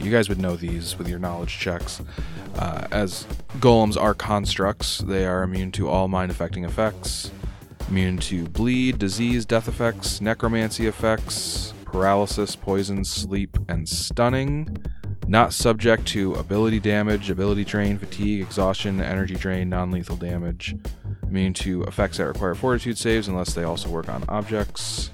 [0.00, 2.00] You guys would know these with your knowledge checks.
[2.56, 3.26] Uh, as
[3.58, 7.30] golems are constructs, they are immune to all mind-affecting effects.
[7.88, 14.76] Immune to bleed, disease, death effects, necromancy effects, paralysis, poison, sleep, and stunning.
[15.26, 20.76] Not subject to ability damage, ability drain, fatigue, exhaustion, energy drain, non lethal damage.
[21.22, 25.10] Immune to effects that require fortitude saves unless they also work on objects.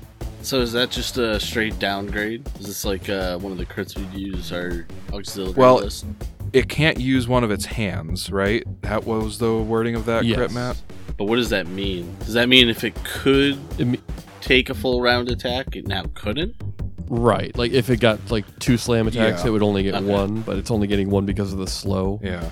[0.46, 2.46] So is that just a straight downgrade?
[2.60, 6.06] Is this like uh, one of the crits we'd use our auxiliary Well, list?
[6.52, 8.62] It can't use one of its hands, right?
[8.82, 10.36] That was the wording of that Yes.
[10.36, 10.76] crit map?
[11.16, 12.14] But what does that mean?
[12.20, 13.98] Does that mean if it could Imme-
[14.40, 16.54] take a full round attack, it now couldn't?
[17.08, 17.56] right.
[17.58, 19.48] Like if it got like two slam attacks, Yeah.
[19.48, 20.04] it would only get Okay.
[20.04, 22.20] one, but it's only getting one because of the slow.
[22.22, 22.44] Yeah.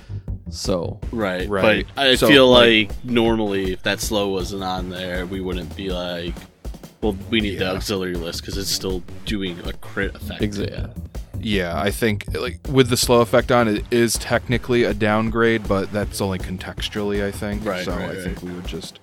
[0.50, 1.86] So Right, Right.
[1.94, 5.76] But I So, feel like- like, normally, if that slow wasn't on there, we wouldn't
[5.76, 6.34] be like,
[7.04, 10.42] well, we need the auxiliary list because it's still doing a crit effect.
[10.42, 10.90] exactly.
[11.40, 15.92] Yeah, I think like with the slow effect on it is technically a downgrade, but
[15.92, 17.64] that's only contextually, I think.
[17.66, 18.22] Right, So right, I right.
[18.22, 18.98] think we would just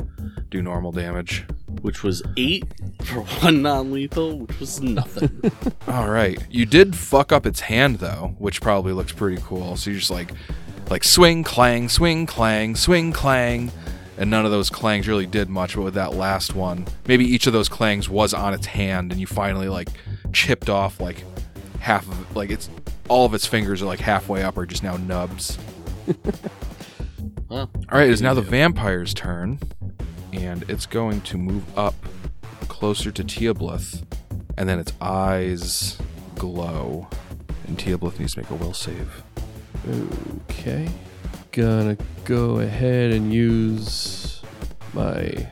[0.49, 1.45] do normal damage.
[1.81, 2.65] which was eight
[3.03, 5.51] for one non-lethal, which was nothing.
[5.87, 6.37] All right.
[6.49, 9.75] You did fuck up its hand though, which probably looks pretty cool.
[9.77, 10.31] So you're just like
[10.89, 13.71] like swing clang, swing clang, swing clang.
[14.21, 17.47] And none of those clangs really did much, but with that last one, maybe each
[17.47, 19.89] of those clangs was on its hand and you finally like
[20.31, 21.23] chipped off like
[21.79, 22.35] half of it.
[22.35, 22.69] Like it's
[23.09, 25.57] all of its fingers are like halfway up or just now nubs.
[27.49, 29.57] well, All right, it is now the vampire's turn,
[30.31, 31.95] and it's going to move up
[32.67, 34.03] closer to Teoblith,
[34.55, 35.97] and then its eyes
[36.35, 37.07] glow,
[37.65, 39.23] and Teoblith needs to make a will save.
[40.47, 40.89] Okay.
[41.51, 44.41] Gonna go ahead and use
[44.93, 45.49] my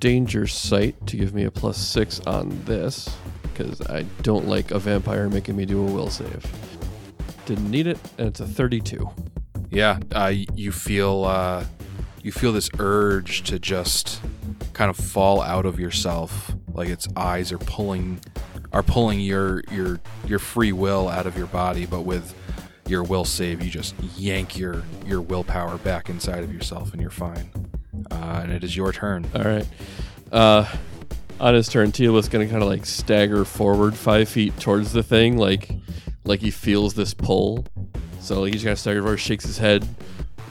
[0.00, 3.08] danger sight to give me a plus six on this
[3.42, 6.44] because I don't like a vampire making me do a will save.
[7.46, 9.08] Didn't need it, and it's a 32.
[9.70, 11.64] Yeah, uh, you feel uh,
[12.22, 14.20] you feel this urge to just
[14.72, 18.20] kind of fall out of yourself, like its eyes are pulling
[18.72, 22.34] are pulling your your your free will out of your body, but with
[22.88, 27.10] your will save, you just yank your your willpower back inside of yourself, and you're
[27.10, 27.50] fine.
[28.10, 29.26] Uh, and it is your turn.
[29.34, 29.66] All right.
[30.30, 30.68] Uh,
[31.40, 35.36] on his turn, Teal's gonna kind of like stagger forward five feet towards the thing,
[35.36, 35.70] like
[36.24, 37.64] like he feels this pull.
[38.20, 39.86] So he's gonna stagger forward, shakes his head,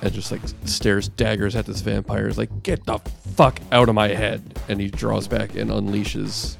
[0.02, 2.28] and just like stares daggers at this vampire.
[2.28, 3.00] Is like, "Get the
[3.36, 6.58] fuck out of my head!" And he draws back and unleashes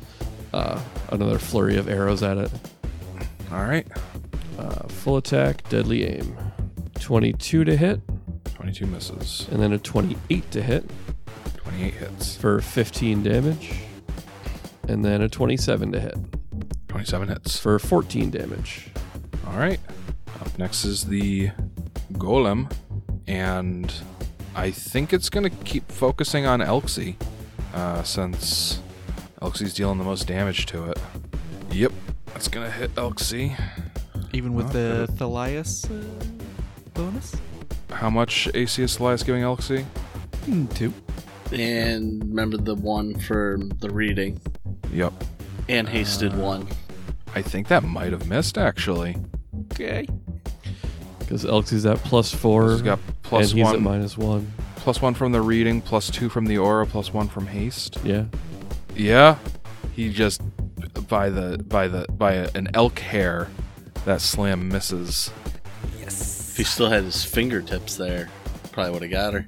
[0.54, 2.52] uh, another flurry of arrows at it.
[3.52, 3.88] All right,
[4.58, 6.38] Uh, full attack, deadly aim.
[7.00, 8.00] 22 to hit,
[8.54, 10.90] twenty-two misses, and then a 28 to hit
[11.58, 13.74] twenty-eight hits, for 15 damage,
[14.88, 16.16] and then a 27 to hit.
[16.88, 17.60] twenty-seven hits.
[17.60, 18.88] for 14 damage.
[19.48, 19.80] All right.
[20.42, 21.52] Up next is the
[22.14, 22.72] golem,
[23.28, 23.94] and
[24.56, 27.16] I think it's gonna keep focusing on Elxie,
[27.74, 28.80] uh, since
[29.42, 30.98] Elxie's dealing the most damage to it.
[31.72, 31.92] Yep,
[32.28, 33.60] that's gonna hit Elxie.
[34.36, 35.18] Even with Oh, the good.
[35.18, 36.26] Thalias uh,
[36.94, 37.36] bonus?
[37.90, 39.84] How much AC is Thalias giving Elxie?
[40.46, 40.94] Hmm, two.
[41.54, 44.40] and remember the one for the reading
[44.92, 45.14] Yep.
[45.70, 46.68] and hasted one.
[47.34, 49.16] I think that might have missed actually.
[49.72, 50.06] Okay.
[51.20, 54.52] Because Elxie's at plus four, He's got plus and he's one, at minus one.
[54.76, 57.98] plus one from the reading, plus two from the aura, plus one from haste.
[58.04, 58.26] Yeah.
[58.96, 59.38] Yeah,
[59.94, 60.42] he just
[61.08, 63.48] by the by the by an elk hair,
[64.06, 65.32] that slam misses.
[66.00, 66.52] Yes.
[66.52, 68.30] If he still had his fingertips there,
[68.72, 69.48] probably would have got her.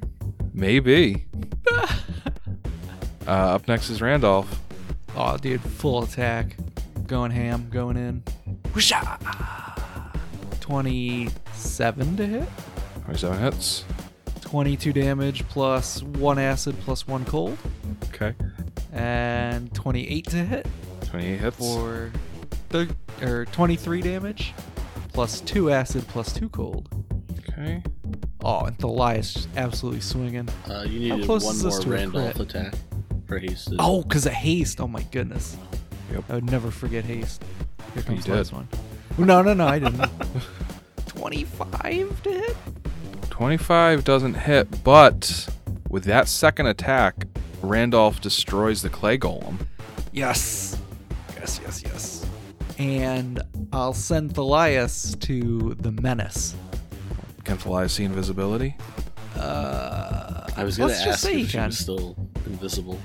[0.53, 1.25] Maybe.
[1.71, 1.85] uh,
[3.27, 4.61] up next is Randolph.
[5.15, 6.57] Oh, dude, full attack.
[7.05, 8.23] Going ham, going in.
[8.73, 9.17] Whoosha!
[10.59, 12.49] 27 to hit.
[13.05, 13.85] 27 hits.
[14.41, 17.57] 22 damage plus 1 acid plus 1 cold.
[18.09, 18.33] Okay.
[18.91, 20.67] And 28 to hit
[21.05, 21.57] 28 hits.
[21.57, 22.11] for
[22.69, 22.87] thir-
[23.21, 24.53] or 23 damage
[25.13, 26.89] plus 2 acid plus 2 cold.
[27.49, 27.81] Okay.
[28.43, 30.47] Oh, and Thalias just absolutely swinging.
[30.69, 32.49] Uh, you needed close one is this more to a Randolph crit?
[32.55, 32.73] attack
[33.27, 33.73] for haste.
[33.79, 34.79] Oh, because of haste.
[34.79, 35.57] Oh my goodness.
[36.11, 36.23] Yep.
[36.29, 37.43] I would never forget haste.
[37.93, 38.37] Here comes You the did.
[38.37, 38.67] last one.
[39.17, 40.05] No, no, no, I didn't.
[41.07, 42.55] 25 to hit?
[43.29, 45.49] 25 doesn't hit, but
[45.89, 47.25] with that second attack,
[47.61, 49.65] Randolph destroys the clay golem.
[50.13, 50.77] Yes.
[51.35, 51.86] Yes, yes, yes.
[52.77, 53.41] And
[53.73, 56.55] I'll send Thalias to the menace.
[57.43, 58.75] Can Thalias see invisibility?
[59.35, 61.67] Uh, I was gonna let's just ask say he if she can.
[61.67, 62.15] was still
[62.45, 62.99] invisible.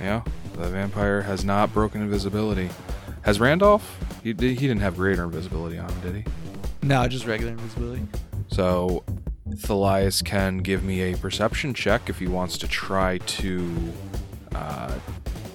[0.00, 0.22] Yeah.
[0.54, 2.68] The vampire has not broken invisibility.
[3.22, 3.98] Has Randolph?
[4.22, 6.24] He, did, he didn't have greater invisibility on him, did he?
[6.82, 8.06] No, just regular invisibility.
[8.48, 9.04] So
[9.48, 13.92] Thalias can give me a perception check if he wants to try to
[14.54, 14.94] uh,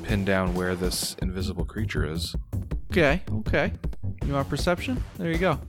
[0.03, 2.35] pin down where this invisible creature is.
[2.93, 3.73] Okay, okay.
[4.23, 5.03] You want perception?
[5.17, 5.59] There you go.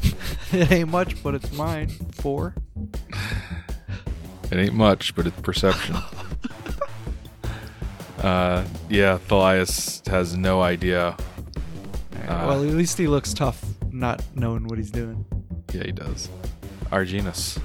[0.52, 1.88] it ain't much, but it's mine.
[2.12, 2.54] Four.
[4.52, 5.96] It ain't much, but it's perception.
[8.22, 11.16] uh, yeah, Thalias has no idea.
[12.14, 13.60] Alright, Uh, well, at least he looks tough,
[13.90, 15.24] not knowing what he's doing.
[15.72, 16.28] Yeah, he does.
[16.92, 17.58] Arginus.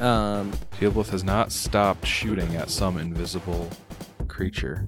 [0.00, 3.68] Um, Teoblith has not stopped shooting at some invisible
[4.28, 4.86] creature.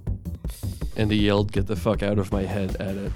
[0.97, 3.11] And he yelled, "Get the fuck out of my head!" at it.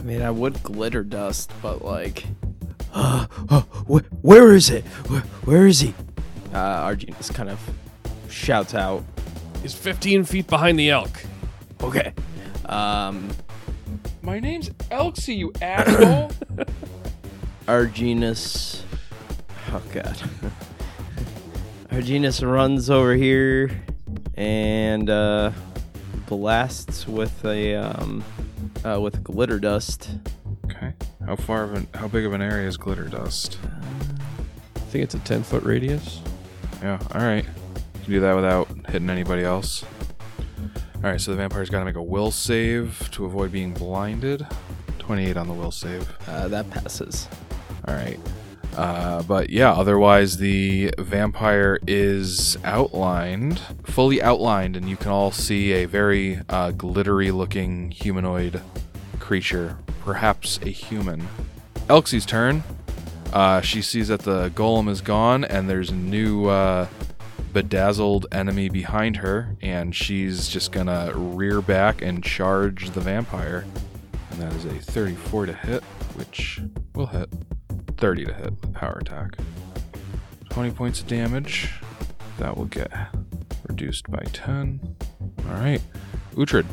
[0.00, 2.24] I mean, I would glitter dust, but like,
[2.94, 4.82] uh, uh, wh- where is it?
[5.08, 5.92] Where, where is he?
[6.54, 7.60] Uh, Arginus kind of
[8.30, 9.04] shouts out.
[9.60, 11.10] He's 15 feet behind the elk.
[11.82, 12.14] Okay.
[12.64, 13.28] Um,
[14.22, 16.32] My name's Elxie, you asshole!
[17.68, 18.82] Arginus.
[19.70, 20.16] Oh god.
[21.90, 23.70] Arginus runs over here
[24.34, 25.52] and uh,
[26.26, 28.24] blasts with a um,
[28.84, 30.10] uh, with glitter dust.
[30.64, 30.92] Okay.
[31.26, 33.58] How far of an how big of an area is glitter dust?
[34.76, 36.20] I think it's a 10 foot radius.
[36.82, 36.98] Yeah.
[37.14, 37.44] All right.
[37.44, 39.84] You can do that without hitting anybody else.
[40.96, 41.20] All right.
[41.20, 44.46] So the vampire's got to make a will save to avoid being blinded.
[44.98, 46.08] Twenty-eight on the will save.
[46.28, 47.26] Uh, that passes.
[47.88, 48.18] All right.
[48.76, 55.72] Uh, but yeah, otherwise the vampire is outlined, fully outlined, and you can all see
[55.72, 58.62] a very uh, glittery-looking humanoid
[59.18, 61.26] creature, perhaps a human.
[61.88, 62.62] Elxie's turn.
[63.32, 66.86] Uh, she sees that the golem is gone, and there's a new uh,
[67.52, 73.64] bedazzled enemy behind her, and she's just gonna rear back and charge the vampire.
[74.30, 75.82] And that is a 34 to hit,
[76.14, 76.60] which
[76.94, 77.28] will hit.
[78.00, 79.36] 30 to hit with power attack.
[80.48, 81.70] 20 points of damage.
[82.38, 82.90] That will get
[83.68, 84.96] reduced by 10.
[85.46, 85.82] Alright.
[86.34, 86.64] Uhtred.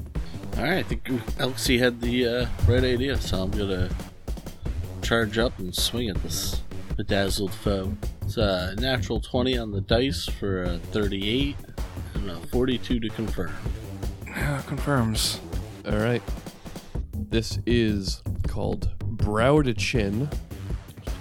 [0.55, 1.03] All right, I think
[1.37, 3.89] Elxie had the uh, right idea, so I'm gonna
[5.01, 6.61] charge up and swing at this
[6.95, 7.95] bedazzled foe.
[8.23, 11.55] It's a natural 20 on the dice for a 38
[12.15, 13.53] and a 42 to confirm.
[14.25, 15.39] Yeah, confirms.
[15.85, 16.23] All right.
[17.13, 20.29] This is called Brow to Chin,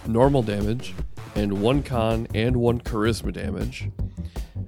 [0.07, 0.95] normal damage,
[1.35, 3.91] and one con and one charisma damage,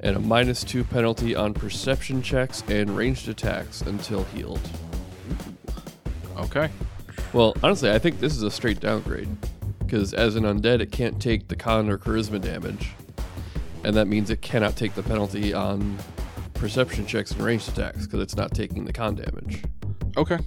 [0.00, 4.60] and a minus two penalty on perception checks and ranged attacks until healed.
[6.36, 6.68] Okay.
[7.32, 9.28] Well, honestly, I think this is a straight downgrade.
[9.80, 12.90] Because as an undead, it can't take the con or charisma damage.
[13.84, 15.96] And that means it cannot take the penalty on
[16.52, 19.62] perception checks and ranged attacks because it's not taking the con damage.
[20.16, 20.38] Okay.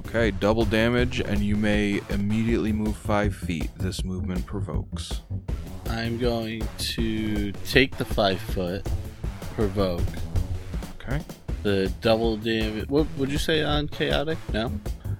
[0.00, 3.70] Okay, double damage, and you may immediately move 5 feet.
[3.76, 5.20] This movement provokes.
[5.88, 8.88] I'm going to take the five foot,
[9.54, 10.00] provoke
[11.02, 11.20] Okay.
[11.62, 12.88] the double damage.
[12.88, 14.38] What would you say on chaotic?
[14.54, 14.72] No,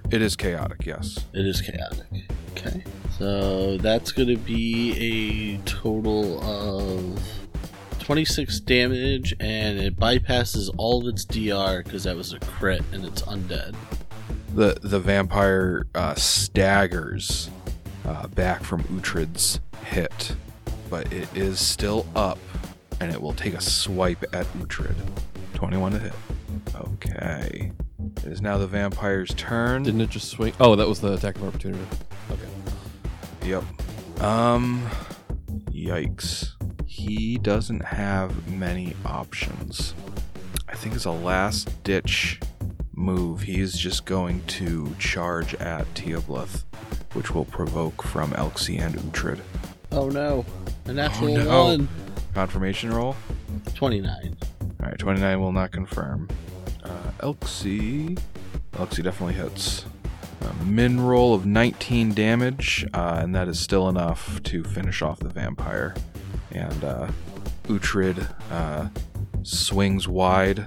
[0.09, 1.25] It is chaotic, yes.
[1.33, 2.07] it is chaotic.
[2.51, 2.83] Okay,
[3.19, 7.21] so that's going to be a total of
[7.99, 13.05] 26 damage, and it bypasses all of its DR because that was a crit and
[13.05, 13.75] it's undead.
[14.53, 17.49] The the vampire uh, staggers
[18.05, 20.35] uh, back from Uhtred's hit,
[20.89, 22.37] but it is still up,
[22.99, 24.95] and it will take a swipe at Uhtred.
[25.53, 26.13] 21 to hit.
[26.75, 27.71] Okay.
[28.17, 29.83] It is now the vampire's turn.
[29.83, 30.53] Didn't it just swing?
[30.59, 31.85] Oh, that was the attack of opportunity.
[32.29, 33.49] Okay.
[33.49, 33.63] Yep.
[34.21, 34.85] Um.
[35.69, 36.49] Yikes.
[36.85, 39.93] He doesn't have many options.
[40.67, 42.39] I think it's a last ditch
[43.01, 46.63] move, he's just going to charge at Teoblith,
[47.13, 49.39] which will provoke from Elxie and Uhtred.
[49.91, 50.45] Oh no,
[50.85, 51.63] a natural no.
[51.65, 51.89] one.
[52.33, 53.15] Confirmation roll.
[53.75, 54.37] 29.
[54.81, 56.29] Alright, 29 will not confirm.
[56.83, 58.17] Uh, Elxie.
[58.73, 59.85] Elxie definitely hits.
[60.41, 65.19] A min roll of 19 damage, uh, and that is still enough to finish off
[65.19, 65.93] the vampire.
[66.51, 67.09] And uh,
[67.67, 68.89] Uhtred uh,
[69.43, 70.65] swings wide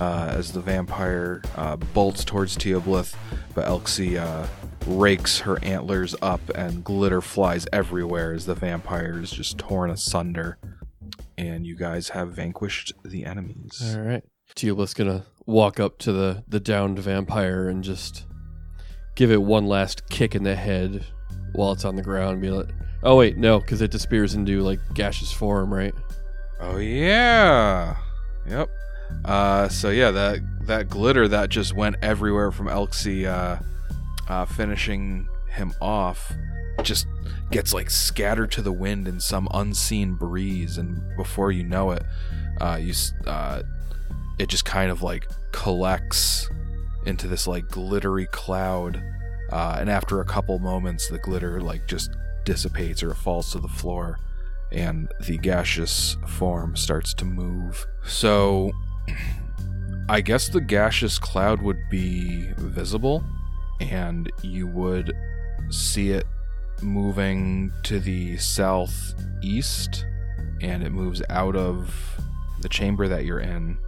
[0.00, 3.14] uh, as the vampire uh, bolts towards Teoblith,
[3.54, 4.46] but Elxie uh,
[4.86, 10.58] rakes her antlers up, and glitter flies everywhere as the vampire is just torn asunder.
[11.36, 13.94] And you guys have vanquished the enemies.
[13.94, 14.22] All right.
[14.54, 18.24] Teoblith's gonna walk up to the the downed vampire and just
[19.16, 21.04] give it one last kick in the head
[21.54, 22.40] while it's on the ground.
[22.40, 22.68] Be like,
[23.02, 25.94] oh wait, no, because it disappears into like gaseous form, right?
[26.60, 27.96] Oh yeah.
[28.48, 28.70] Yep.
[29.24, 33.58] Uh, so yeah, that that glitter that just went everywhere from Elxie, uh,
[34.28, 36.32] uh, finishing him off,
[36.82, 37.06] just
[37.50, 42.02] gets like scattered to the wind in some unseen breeze, and before you know it,
[42.60, 42.92] uh, you
[43.26, 43.62] uh,
[44.38, 46.48] it just kind of like collects
[47.06, 49.02] into this like glittery cloud,
[49.52, 52.10] uh, and after a couple moments, the glitter like just
[52.44, 54.18] dissipates or falls to the floor
[54.74, 57.86] and the gaseous form starts to move.
[58.04, 58.72] So,
[60.08, 63.24] I guess the gaseous cloud would be visible,
[63.80, 65.16] and you would
[65.70, 66.26] see it
[66.82, 70.04] moving to the southeast,
[70.60, 72.20] and it moves out of
[72.60, 73.78] the chamber that you're in,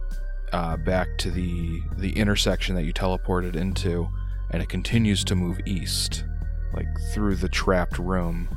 [0.53, 4.09] uh, back to the the intersection that you teleported into,
[4.51, 6.25] and it continues to move east,
[6.73, 8.47] like through the trapped room.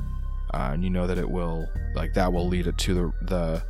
[0.53, 3.63] Uh, and you know that it will like that will lead it to the the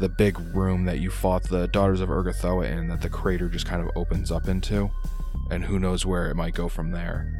[0.00, 3.66] the big room that you fought the daughters of Urgathoa in that the crater just
[3.66, 4.90] kind of opens up into
[5.50, 7.32] and who knows where it might go from there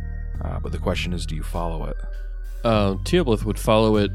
[0.45, 1.97] uh, but the question is do you follow it
[2.65, 4.11] Uh, Teoblith would follow it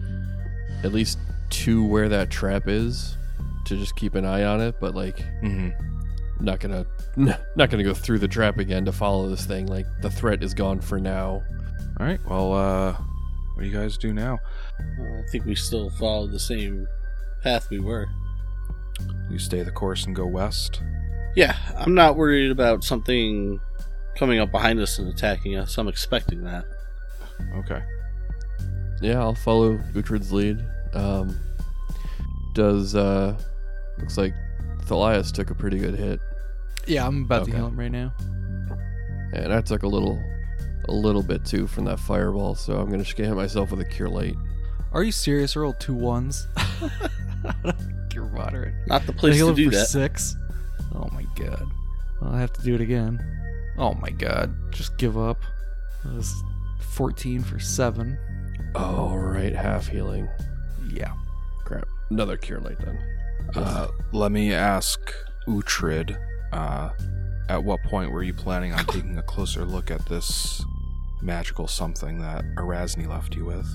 [0.83, 1.17] at least
[1.49, 3.17] to where that trap is
[3.65, 5.69] to just keep an eye on it, but like mm-hmm.
[6.43, 6.85] not gonna
[7.15, 9.67] not gonna go through the trap again to follow this thing.
[9.67, 11.43] Like the threat is gone for now.
[11.99, 12.19] All right.
[12.29, 12.93] Well, uh,
[13.53, 14.39] what do you guys do now?
[14.99, 16.87] Uh, I think we still follow the same
[17.41, 18.07] path we were.
[19.29, 20.81] You stay the course and go west.
[21.35, 23.59] Yeah, I'm not worried about something
[24.17, 25.77] coming up behind us and attacking us.
[25.77, 26.65] I'm expecting that.
[27.57, 27.81] Okay.
[29.01, 30.63] Yeah, I'll follow Uhtred's lead.
[30.93, 31.37] Um,
[32.53, 33.37] does uh,
[33.97, 34.33] looks like
[34.85, 36.21] Thalias took a pretty good hit,
[36.87, 37.51] Yeah, I'm about Okay.
[37.51, 38.13] to heal him right now.
[39.33, 40.17] and I took a little,
[40.87, 42.55] a little bit too from that fireball.
[42.55, 44.35] So I'm gonna just get hit myself with a cure light.
[44.93, 45.57] Are you serious?
[45.57, 46.47] I rolled two ones.
[48.15, 48.73] You're moderate.
[48.87, 49.87] Not the place to do for that.
[49.87, 50.35] six.
[50.93, 51.67] Oh my god.
[52.21, 53.19] I'll have to do it again.
[53.77, 54.55] Oh my god.
[54.71, 55.41] Just give up.
[56.05, 56.33] That was
[56.79, 58.17] 14 for seven.
[58.73, 60.29] All right, half healing.
[60.93, 61.11] Yeah.
[61.65, 61.85] Crap.
[62.09, 62.97] Another cure light then.
[63.53, 64.99] Uh, let me ask
[65.47, 66.17] Uhtred.
[66.53, 66.91] Uh,
[67.49, 70.63] at what point were you planning on taking a closer look at this
[71.21, 73.67] magical something that Erasni left you with?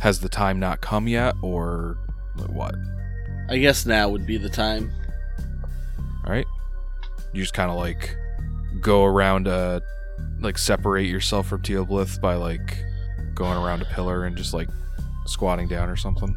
[0.00, 1.96] Has the time not come yet, or
[2.48, 2.74] what?
[3.48, 4.92] I guess now would be the time.
[6.24, 6.46] All right.
[7.32, 8.16] You just kind of like
[8.80, 9.80] go around uh,
[10.40, 12.82] like separate yourself from Teoblith by like
[13.34, 14.68] going around a pillar and just like
[15.26, 16.36] squatting down or something.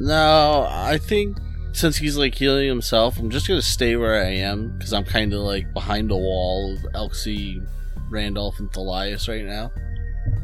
[0.00, 1.38] No, I think
[1.72, 5.32] since he's like healing himself, I'm just gonna stay where I am because I'm kind
[5.32, 7.66] of like behind a wall of Elxie,
[8.10, 9.72] Randolph, and Thalias right now.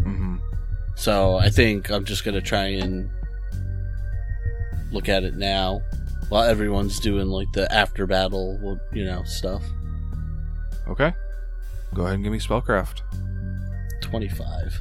[0.02, 0.36] Mm-hmm.
[0.94, 3.10] So I think I'm just gonna try and
[4.92, 5.82] look at it now
[6.28, 9.62] while everyone's doing like the after battle, you know, stuff.
[10.88, 11.12] Okay.
[11.94, 13.02] Go ahead and give me spellcraft.
[14.02, 14.80] 25.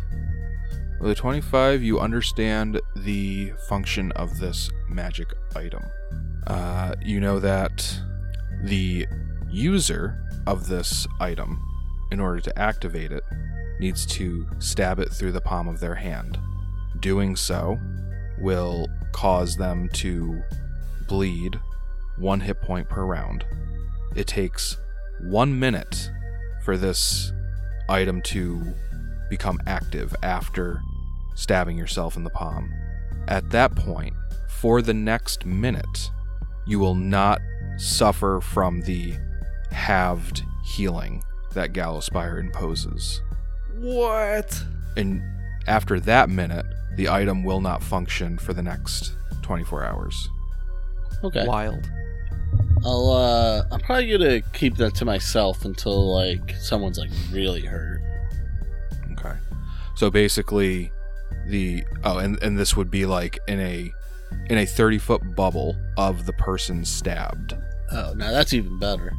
[0.99, 5.83] With a 25, you understand the function of this magic item.
[6.47, 7.99] Uh, you know that
[8.63, 9.05] the
[9.49, 11.61] user of this item,
[12.11, 13.23] in order to activate it,
[13.79, 16.39] needs to stab it through the palm of their hand.
[16.99, 17.77] Doing so
[18.39, 20.41] will cause them to
[21.07, 21.59] bleed
[22.17, 23.45] one hit point per round.
[24.15, 24.77] It takes
[25.21, 26.09] one minute
[26.63, 27.31] for this
[27.89, 28.73] item to
[29.29, 30.81] become active after
[31.35, 32.73] stabbing yourself in the palm.
[33.27, 34.15] At that point,
[34.47, 36.09] for the next minute,
[36.65, 37.41] you will not
[37.77, 39.15] suffer from the
[39.71, 43.21] halved healing that Gallowspire imposes.
[43.75, 44.61] What?
[44.95, 45.21] And
[45.67, 46.65] after that minute,
[46.97, 50.29] the item will not function for the next 24 hours.
[51.23, 51.45] Okay.
[51.47, 51.89] Wild.
[52.83, 58.01] I'll uh I'm probably gonna keep that to myself until like someone's like really hurt.
[59.13, 59.35] Okay.
[59.95, 60.91] So basically
[61.47, 63.91] the oh and and this would be like in a
[64.49, 67.55] in a 30 foot bubble of the person stabbed.
[67.91, 69.13] Oh, now that's even better.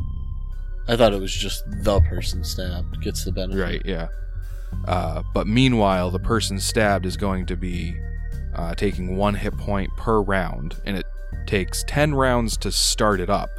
[0.87, 3.61] I thought it was just the person stabbed gets the benefit.
[3.61, 4.09] Right, yeah.
[4.87, 7.95] Uh, but meanwhile, the person stabbed is going to be
[8.55, 11.05] uh, taking one hit point per round, and it
[11.47, 13.51] takes 10 rounds to start it up.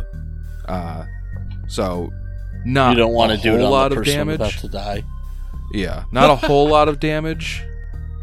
[0.68, 1.06] Uh,
[1.68, 2.12] so,
[2.66, 4.36] not you don't want a to do it lot of damage.
[4.36, 5.04] about to die.
[5.74, 7.64] Yeah, not a whole lot of damage.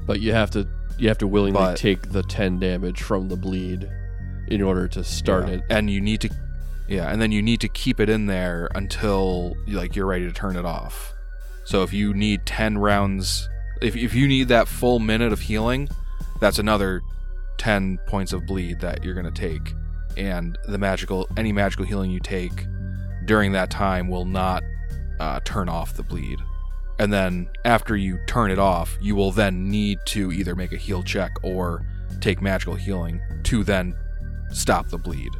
[0.06, 0.66] But you have to
[0.98, 3.88] you have to willingly But- take the ten damage from the bleed
[4.48, 5.54] in order to start Yeah.
[5.54, 5.62] it.
[5.70, 6.30] and you need to,
[6.88, 10.32] yeah, and then you need to keep it in there until like you're ready to
[10.32, 11.12] turn it off.
[11.66, 13.48] So if you need 10 rounds,
[13.82, 15.88] if if you need that full minute of healing,
[16.40, 17.02] that's another
[17.58, 19.74] 10 points of bleed that you're going to take.
[20.16, 22.66] And the magical any magical healing you take
[23.24, 24.62] during that time will not
[25.18, 26.38] uh, turn off the bleed.
[27.00, 30.76] And then after you turn it off you will then need to either make a
[30.76, 31.84] heal check or
[32.20, 33.92] take magical healing to then
[34.52, 35.32] stop the bleed.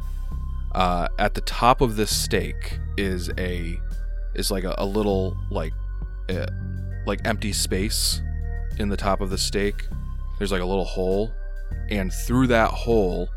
[0.75, 3.79] Uh, at the top of this stake is a
[4.35, 5.73] is like a, a little like
[6.29, 6.47] uh,
[7.05, 8.21] like empty space
[8.79, 9.85] in the top of the stake.
[10.37, 11.31] There's like a little hole.
[11.89, 13.29] And through that hole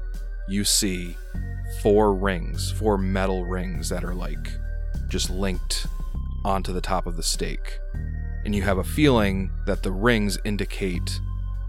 [0.48, 1.16] you see
[1.80, 4.50] four rings four metal rings that are like
[5.08, 5.86] just linked
[6.44, 7.78] onto the top of the stake.
[8.44, 11.20] And you have a feeling that the rings indicate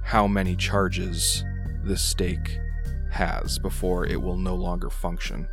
[0.03, 1.43] how many charges
[1.83, 2.59] this stake
[3.11, 5.47] has before it will no longer function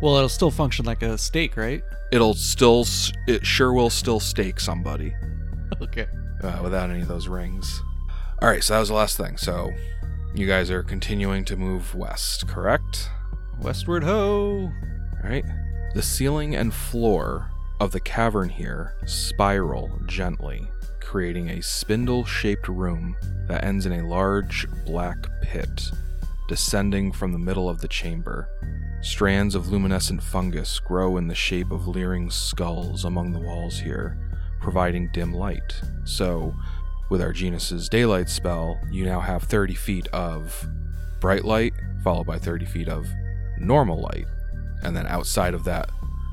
[0.00, 1.82] Well, it'll still function like a stake, right?
[2.10, 2.86] it'll still,
[3.26, 5.14] it sure will still stake somebody
[5.82, 6.06] Okay.
[6.42, 7.82] uh, without any of those rings.
[8.40, 9.36] All right, so that was the last thing.
[9.36, 9.70] So
[10.34, 13.10] you guys are continuing to move west, correct?
[13.60, 14.70] Westward ho!
[15.22, 15.44] All right.
[15.94, 17.50] The ceiling and floor
[17.80, 20.66] of the cavern here spiral gently,
[21.00, 23.16] creating a spindle shaped room
[23.48, 25.90] that ends in a large black pit.
[26.48, 28.48] Descending from the middle of the chamber.
[29.00, 34.18] Strands of luminescent fungus grow in the shape of leering skulls among the walls here,
[34.60, 35.80] providing dim light.
[36.04, 36.54] So,
[37.08, 40.66] with our Arginus's daylight spell, you now have 30 feet of
[41.20, 43.06] bright light, followed by 30 feet of
[43.58, 44.26] normal light.
[44.82, 45.90] And then outside of that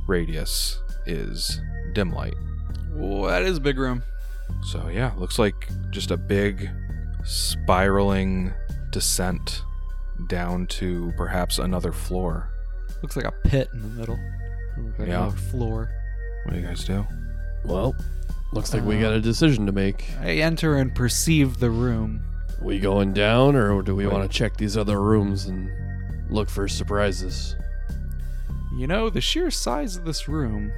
[0.07, 1.59] radius is
[1.93, 2.35] dim light.
[2.93, 4.01] Whoa, that is a big room.
[4.63, 6.69] So, yeah, looks like just a big
[7.23, 8.53] spiraling
[8.91, 9.61] descent
[10.27, 12.49] down to perhaps another floor.
[13.01, 14.19] Looks like a pit in the middle.
[14.97, 15.27] Like Yeah.
[15.27, 15.89] a floor.
[16.43, 17.05] What do you guys do?
[17.63, 17.95] Well,
[18.53, 20.05] looks like we Uh, got a decision to make.
[20.21, 22.21] I enter and perceive the room.
[22.61, 25.69] We going down, or do we want to check these other rooms and
[26.29, 27.55] look for surprises?
[28.77, 30.71] You know, the sheer size of this room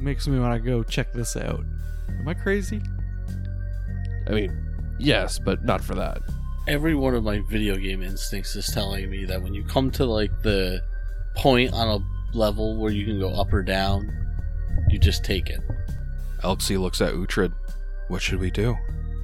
[0.00, 1.64] makes me want to go check this out.
[2.08, 2.80] Am I crazy?
[4.28, 4.56] I mean,
[4.98, 6.22] yes, but not for that.
[6.66, 10.06] Every one of my video game instincts is telling me that when you come to
[10.06, 10.82] like the
[11.36, 14.10] point on a level where you can go up or down,
[14.88, 15.60] you just take it.
[16.42, 17.52] Elxie looks at Uhtred.
[18.08, 18.76] What should we do?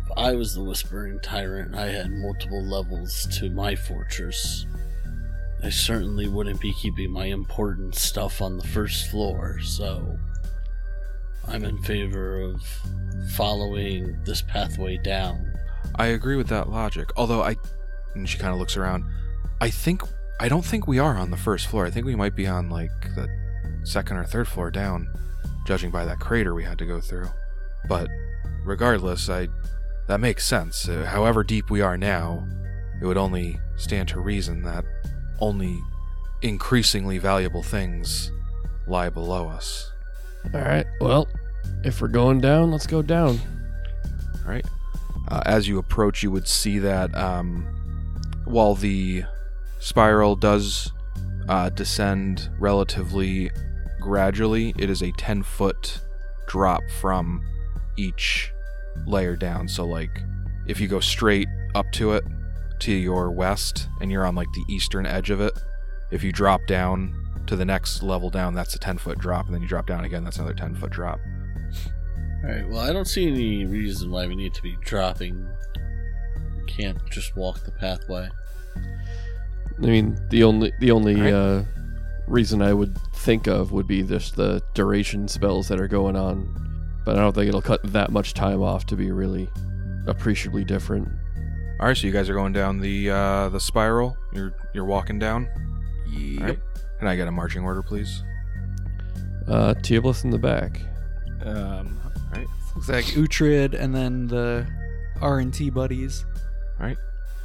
[0.04, 4.66] If I was the Whispering Tyrant, I had multiple levels to my fortress.
[5.62, 10.18] I certainly wouldn't be keeping my important stuff on the first floor, so
[11.46, 12.62] I'm in favor of
[13.30, 15.49] following this pathway down.
[15.96, 17.10] I agree with that logic.
[17.16, 17.56] Although I,
[18.14, 19.04] and she kind of looks around.
[19.60, 20.02] I think
[20.40, 21.84] I don't think we are on the first floor.
[21.86, 23.28] I think we might be on like the
[23.84, 25.08] second or third floor down,
[25.66, 27.28] judging by that crater we had to go through.
[27.88, 28.08] But
[28.64, 29.48] regardless, I
[30.08, 30.88] that makes sense.
[30.88, 32.46] Uh, however deep we are now,
[33.00, 34.84] it would only stand to reason that
[35.40, 35.78] only
[36.42, 38.32] increasingly valuable things
[38.86, 39.92] lie below us.
[40.54, 40.86] All right.
[41.00, 41.28] Well,
[41.84, 43.38] if we're going down, let's go down.
[44.46, 44.64] right?
[45.30, 47.66] Uh, as you approach, you would see that um,
[48.44, 49.22] while the
[49.78, 50.92] spiral does
[51.48, 53.50] uh, descend relatively
[54.00, 56.00] gradually, it is a 10 foot
[56.48, 57.44] drop from
[57.96, 58.52] each
[59.06, 59.68] layer down.
[59.68, 60.20] So, like,
[60.66, 62.24] if you go straight up to it
[62.80, 65.52] to your west and you're on like the eastern edge of it,
[66.10, 67.14] if you drop down
[67.46, 70.04] to the next level down, that's a 10 foot drop, and then you drop down
[70.04, 71.20] again, that's another 10 foot drop.
[72.44, 75.46] Alright, well, I don't see any reason why we need to be dropping.
[76.56, 78.28] We can't just walk the pathway.
[78.76, 81.32] I mean, the only the only Alright.
[81.34, 81.62] uh,
[82.26, 86.92] reason I would think of would be just the duration spells that are going on,
[87.04, 89.48] but I don't think it'll cut that much time off to be really
[90.06, 91.08] appreciably different.
[91.78, 94.16] All right, so you guys are going down the uh, the spiral.
[94.32, 95.48] You're you're walking down.
[96.40, 96.58] All right.
[96.98, 98.22] Can I get a marching order, please?
[99.48, 100.80] Uh, Teoblith in the back.
[101.42, 101.98] Um,
[102.74, 104.66] Looks like Uhtred and then the
[105.20, 106.24] R and T buddies.
[106.78, 106.96] Right.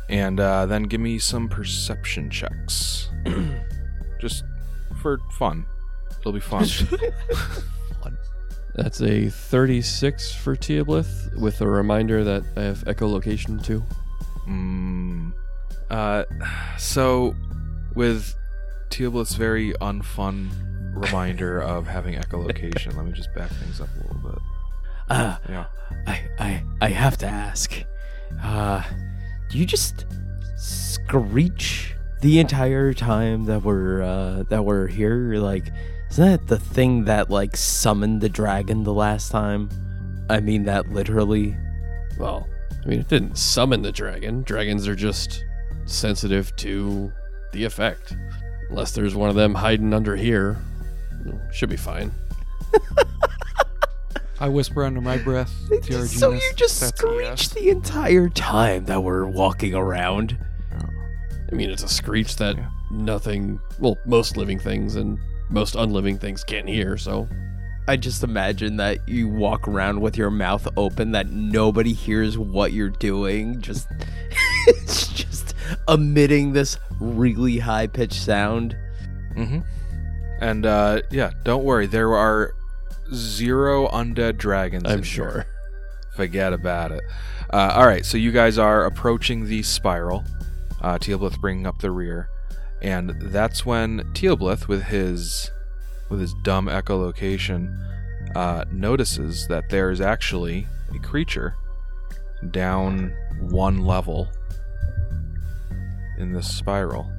[0.07, 3.09] And uh, then give me some perception checks,
[4.21, 4.43] just
[5.01, 5.65] for fun.
[6.19, 6.65] It'll be fun.
[8.75, 13.83] That's a 36 for Teoblith, with a reminder that I have echolocation too.
[14.47, 15.31] mm,
[15.89, 16.25] uh,
[16.77, 17.33] so,
[17.95, 18.35] with
[18.89, 20.49] Teoblith's very unfun
[20.93, 24.41] reminder of having echolocation, let me just back things up a little bit.
[25.09, 25.65] Uh, Yeah.
[26.07, 27.73] I, I, I have to ask.
[28.41, 28.83] Uh,
[29.49, 30.05] do you just
[30.57, 35.35] screech the entire time that we're uh, that we're here?
[35.35, 35.71] Like,
[36.11, 39.69] isn't that the thing that like summoned the dragon the last time?
[40.29, 41.55] I mean that literally.
[42.17, 42.47] Well,
[42.83, 44.43] I mean, it didn't summon the dragon.
[44.43, 45.43] Dragons are just
[45.85, 47.11] sensitive to
[47.51, 48.15] the effect.
[48.69, 50.57] Unless there's one of them hiding under here,
[51.51, 52.11] should be fine.
[54.39, 56.07] I whisper under my breath to Arginus.
[56.19, 57.49] so you just screech yes.
[57.49, 60.37] the entire time that we're walking around.
[61.51, 62.69] I mean, it's a screech that Yeah.
[62.91, 65.19] nothing, well, most living things and
[65.49, 67.29] most unliving things can't hear, so.
[67.87, 72.73] I just imagine that you walk around with your mouth open, that nobody hears what
[72.73, 73.61] you're doing.
[73.61, 73.87] Just,
[74.67, 75.53] it's just
[75.87, 78.75] emitting this really high pitched sound.
[79.37, 79.59] Mm-hmm.
[80.41, 81.85] And uh, yeah, don't worry.
[81.85, 82.53] There are
[83.13, 84.83] zero undead dragons.
[84.85, 85.31] I'm sure.
[85.31, 85.45] here.
[86.15, 87.03] Forget about it.
[87.51, 90.23] Uh, all right, so you guys are approaching the spiral.
[90.81, 92.29] Uh, Teoblith bringing up the rear,
[92.81, 95.51] and that's when Teoblith, with his
[96.09, 97.75] with his dumb echolocation,
[98.35, 101.55] uh, notices that there is actually a creature
[102.51, 104.29] down one level
[106.17, 107.11] in this spiral,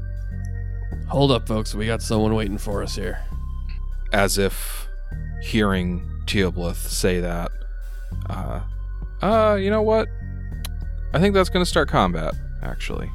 [1.09, 1.75] Hold up, folks.
[1.75, 3.21] We got someone waiting for us here.
[4.13, 4.86] as if
[5.43, 7.51] hearing Teoblith say that.
[8.29, 8.61] Uh,
[9.23, 10.09] uh, you know what?
[11.15, 13.11] I think that's going to start combat, actually.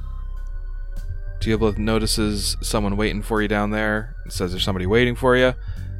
[1.39, 4.15] Teoblith notices someone waiting for you down there.
[4.24, 5.53] and says there's somebody waiting for you.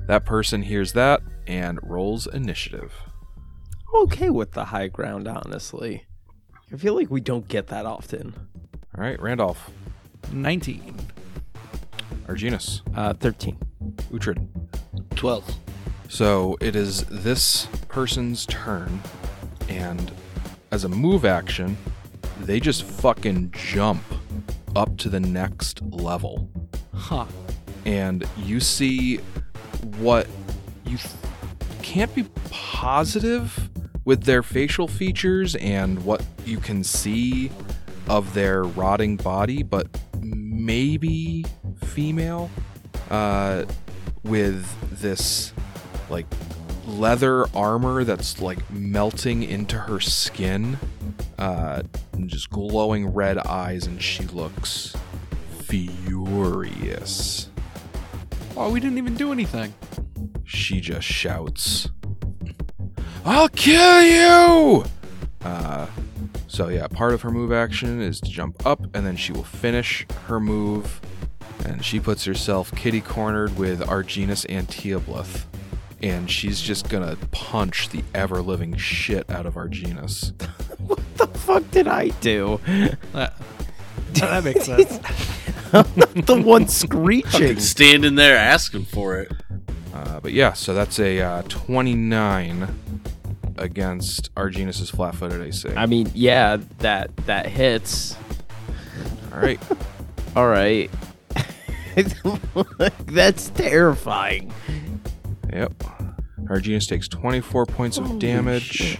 [0.08, 2.94] That person hears that and rolls initiative.
[3.94, 6.06] I'm okay with the high ground, honestly.
[6.72, 8.34] I feel like we don't get that often.
[8.98, 9.70] All right, Randolph,
[10.32, 10.96] 19.
[12.28, 13.58] Arginus, Uh, 13.
[14.12, 14.48] Uhtred.
[15.16, 15.56] 12.
[16.12, 19.02] So it is this person's turn,
[19.70, 20.12] and
[20.70, 21.78] as a move action,
[22.42, 24.04] they just fucking jump
[24.76, 26.50] up to the next level.
[26.94, 27.28] Huh.
[27.86, 29.18] and you see
[30.00, 30.28] what
[30.86, 31.14] you th-
[31.82, 33.70] can't be positive
[34.04, 37.50] with their facial features and what you can see
[38.10, 39.88] of their rotting body, but
[40.20, 41.46] maybe
[41.86, 42.52] female
[43.10, 43.64] uh,
[44.24, 44.68] with
[45.00, 45.54] this
[46.12, 46.28] like
[46.86, 50.78] leather armor that's like melting into her skin,
[51.40, 51.82] uh,
[52.14, 54.96] and just glowing red eyes, and she looks
[55.64, 57.50] furious.
[58.56, 59.74] Oh, we didn't even do anything.
[60.44, 61.90] She just shouts,
[63.24, 64.84] I'll kill you!
[65.44, 65.88] Uh,
[66.48, 69.44] so, yeah, part of her move action is to jump up, and then she will
[69.44, 71.00] finish her move.
[71.64, 75.46] And she puts herself kitty cornered with Arginus and Teoblith.
[76.02, 80.34] And she's just gonna punch the ever living shit out of Arginus.
[80.82, 82.60] What the fuck did I do?
[83.14, 83.36] That,
[84.14, 85.00] that makes sense.
[85.74, 87.60] I'm not the one screeching.
[87.60, 89.32] Standing there asking for it.
[89.94, 92.68] Uh, but yeah, so that's a uh, 29
[93.58, 95.70] against our Arginus's flat footed AC.
[95.76, 98.16] I mean, yeah, that that hits.
[99.32, 99.60] All right.
[100.36, 100.90] All right.
[103.06, 104.52] That's terrifying.
[105.52, 105.84] Yep.
[106.46, 109.00] Arginus takes 24 points of damage shit.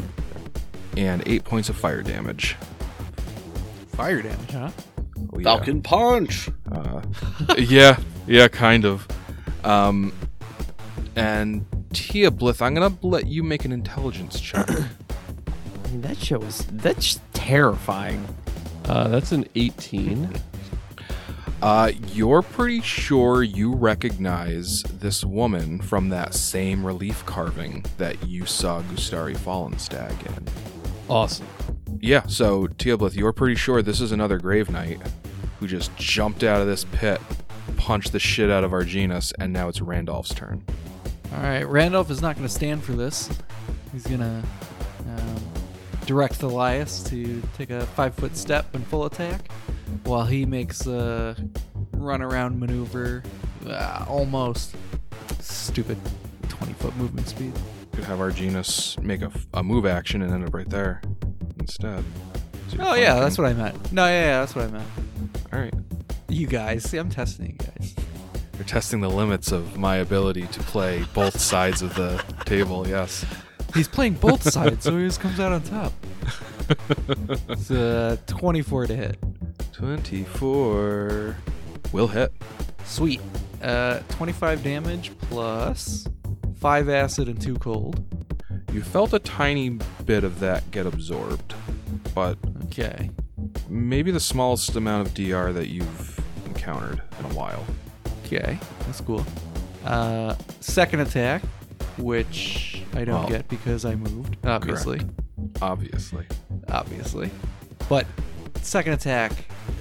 [0.98, 2.56] and 8 points of fire damage.
[3.90, 4.70] Fire damage, huh?
[5.34, 5.44] Oh, yeah.
[5.44, 6.50] Falcon punch.
[6.72, 7.02] Uh,
[7.58, 9.08] yeah, yeah, kind of.
[9.64, 10.14] Um,
[11.16, 14.70] and Teoblith, I'm gonna let you make an intelligence check.
[14.70, 18.26] I mean, that show is that's terrifying.
[18.86, 20.32] Uh, that's an 18.
[21.62, 28.48] Uh, you're pretty sure you recognize this woman from that same relief carving that you
[28.48, 30.48] saw Gustari Fallenstag in.
[31.08, 31.48] Awesome.
[32.00, 35.00] Yeah, so Teoblith, you're pretty sure this is another Grave Knight
[35.60, 37.22] who just jumped out of this pit,
[37.78, 40.64] punched the shit out of Arginus, and now it's Randolph's turn.
[41.32, 43.30] All right, Randolph is not going to stand for this.
[43.92, 44.44] He's going to
[45.08, 45.44] um,
[46.08, 49.52] direct Thalias to take a five foot step and full attack
[50.04, 51.36] while he makes a
[51.94, 53.24] run around maneuver.
[53.68, 54.76] Ah, almost.
[55.40, 55.98] Stupid
[56.50, 57.54] 20 foot movement speed.
[57.94, 61.02] Could have Arginus make a, a move action and end up right there
[61.60, 62.04] instead.
[62.80, 63.92] Oh, yeah, that's what I meant.
[63.92, 64.88] No, yeah, yeah, that's what I meant.
[65.52, 65.74] All right.
[66.30, 66.84] You guys.
[66.90, 67.96] See, I'm testing you guys.
[68.58, 72.88] You're testing the limits of my ability to play both sides of the table.
[72.88, 73.26] Yes.
[73.74, 75.94] He's playing both sides, so he just comes out on top.
[77.50, 79.18] It's uh, 24 to hit.
[79.74, 81.38] 24
[81.92, 82.32] will hit.
[82.86, 83.22] Sweet.
[83.62, 86.08] Uh, 25 damage plus
[86.60, 88.04] 5 acid and 2 cold.
[88.74, 91.54] You felt a tiny bit of that get absorbed,
[92.16, 93.10] but Okay.
[93.70, 97.66] maybe the smallest amount of DR that you've encountered in a while.
[98.26, 98.58] Okay.
[98.86, 99.26] That's cool.
[99.86, 101.42] Uh, second attack,
[101.98, 105.02] which I don't Well, get because I moved, obviously.
[105.62, 106.26] Obviously.
[106.70, 107.30] Obviously.
[107.90, 108.06] But
[108.68, 109.32] second attack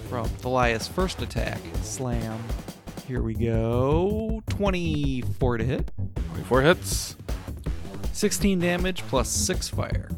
[0.09, 1.61] from Thalia's first attack.
[1.83, 2.43] Slam.
[3.07, 4.43] Here we go.
[4.51, 5.91] 24 to hit.
[6.29, 7.17] 24 hits.
[8.13, 10.11] 16 damage plus 6 fire.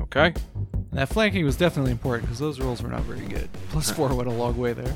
[0.00, 0.34] Okay.
[0.74, 3.48] And that flanking was definitely important because those rolls were not very good.
[3.70, 4.94] Plus 4 went a long way there.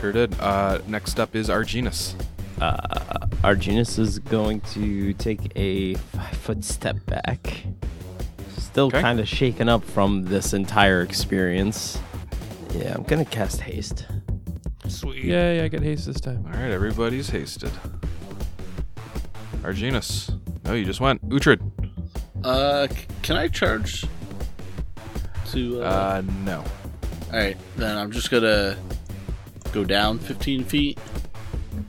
[0.00, 0.38] Sure did.
[0.40, 2.14] Uh, next up is Arginus.
[2.60, 7.64] Uh, Arginus is going to take a five foot step back.
[8.56, 9.00] Still Okay.
[9.00, 11.98] kind of shaken up from this entire experience.
[12.74, 14.06] Yeah, I'm gonna cast haste.
[14.88, 15.24] Sweet.
[15.24, 16.44] Yay, I get haste this time.
[16.46, 17.70] All right, everybody's hasted.
[19.62, 20.38] Arginus.
[20.64, 21.26] No, you just went.
[21.28, 21.60] Uhtred.
[22.44, 24.04] Uh, c- can I charge
[25.52, 25.82] to?
[25.82, 26.58] Uh, Uh, no.
[27.32, 28.76] all right, then I'm just gonna
[29.72, 30.98] go down 15 feet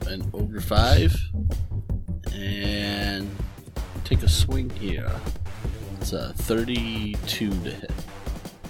[0.08, 1.16] and over five,
[2.34, 3.30] and
[4.06, 5.12] take a swing here.
[6.00, 7.92] It's a 32 to hit.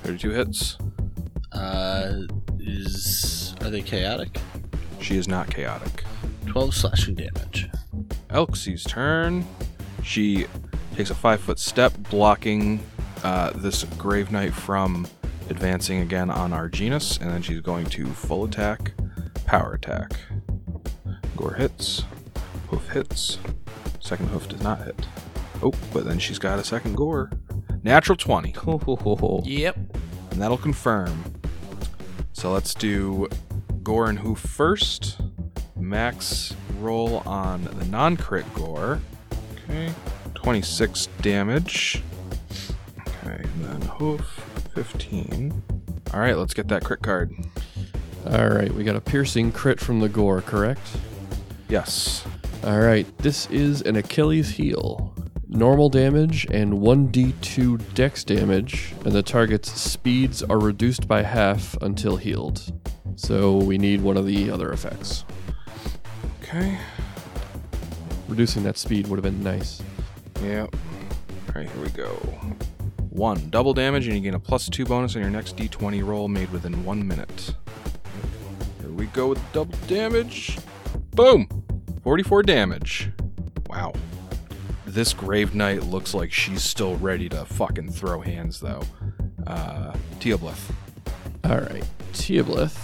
[0.04, 0.78] 32 hits.
[1.58, 2.22] Uh,
[2.60, 4.40] is are they chaotic?
[5.02, 6.04] She is not chaotic.
[6.46, 7.70] 12 slashing damage.
[8.30, 9.46] Elxie's turn.
[10.04, 10.46] She
[10.96, 12.80] takes a five foot step, blocking
[13.24, 15.08] uh, this Grave Knight from
[15.50, 18.94] advancing again on Arginus, and then she's going to full attack
[19.48, 20.12] Power attack.
[21.38, 22.04] Gore hits.
[22.68, 23.38] Hoof hits.
[24.02, 25.08] Second hoof does not hit.
[25.64, 27.32] Oh, but then she's got a second gore.
[27.82, 28.52] Natural 20.
[29.46, 29.78] Yep.
[30.32, 31.37] And that'll confirm.
[32.38, 33.28] So let's do
[33.82, 35.20] Gore and Hoof first.
[35.76, 39.02] Max roll on the non crit Gore.
[39.64, 39.92] Okay.
[40.36, 42.04] 26 damage.
[43.00, 44.22] Okay, and then Hoof
[44.76, 45.64] 15.
[46.14, 47.34] Alright, let's get that crit card.
[48.28, 50.96] All right, we got a piercing crit from the gore, correct?
[51.70, 52.24] Yes.
[52.64, 55.12] All right, this is an Achilles heel.
[55.50, 62.18] Normal damage and 1d2 dex damage, and the target's speeds are reduced by half until
[62.18, 62.62] healed.
[63.16, 65.24] So we need one of the other effects.
[66.42, 66.78] Okay.
[68.28, 69.82] Reducing that speed would have been nice.
[70.44, 70.76] Yep.
[71.50, 72.10] Alright, here we go.
[73.10, 76.28] One, double damage, and you gain a plus two bonus on your next d20 roll
[76.28, 77.56] made within one minute.
[78.82, 80.58] Here we go with double damage.
[81.16, 81.48] Boom!
[82.04, 83.12] 44 damage.
[83.70, 83.94] Wow.
[84.98, 88.82] This Grave Knight looks like she's still ready to fucking throw hands, though.
[89.46, 90.72] Uh, Teoblith.
[91.44, 91.84] All right,
[92.14, 92.76] Teoblith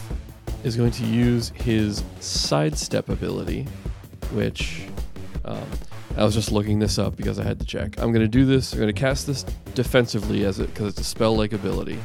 [0.64, 3.64] is going to use his sidestep ability,
[4.32, 4.84] which
[5.43, 5.66] um,
[6.16, 7.99] I was just looking this up because I had to check.
[7.99, 8.74] I'm going to do this.
[8.74, 9.41] I'm going to cast this
[9.74, 11.97] defensively as it because it's a spell-like ability.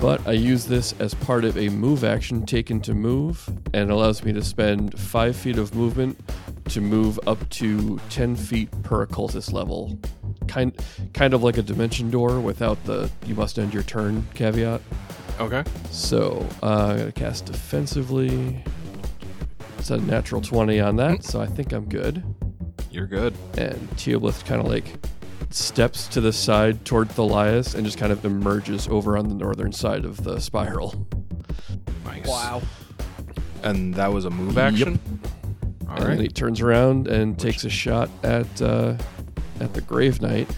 [0.00, 4.24] But I use this as part of a move action taken to move, and allows
[4.24, 6.18] me to spend five feet of movement
[6.70, 9.98] to move up to ten feet per occultist level.
[10.48, 10.72] Kind,
[11.12, 14.80] kind of like a dimension door without the "you must end your turn" caveat.
[15.38, 15.64] Okay.
[15.90, 18.64] So uh, I'm gonna cast defensively.
[19.78, 22.22] It's a natural twenty on that, so I think I'm good.
[22.90, 23.34] You're good.
[23.58, 24.94] And Teoblith kind of like
[25.50, 29.72] steps to the side toward Thalias and just kind of emerges over on the northern
[29.72, 31.06] side of the spiral.
[32.04, 32.26] Nice.
[32.26, 32.62] Wow.
[33.62, 34.98] And that was a move action?
[35.88, 38.96] All and then he turns around and takes a shot at uh,
[39.58, 40.48] at the Grave Knight.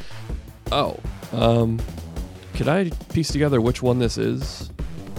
[0.70, 1.00] Oh,
[1.32, 1.80] um,
[2.54, 4.70] could I piece together which one this is?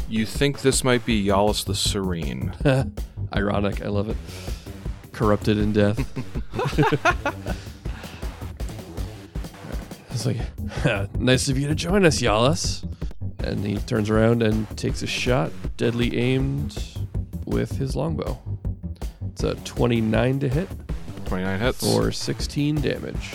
[0.07, 2.53] You think this might be Yalis the Serene.
[3.35, 4.17] Ironic, I love it.
[5.11, 5.99] Corrupted in death.
[10.13, 10.37] it's like,
[11.19, 12.87] nice of you to join us, Yalis.
[13.43, 16.81] And he turns around and takes a shot, deadly aimed
[17.45, 18.39] with his longbow.
[19.31, 20.69] It's a 29 to hit
[21.25, 21.79] 29 hits.
[21.79, 23.33] for 16 damage.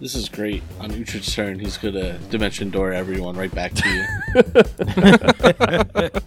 [0.00, 0.62] This is great.
[0.80, 6.10] On Uhtred's turn, he's gonna dimension door everyone right back to you.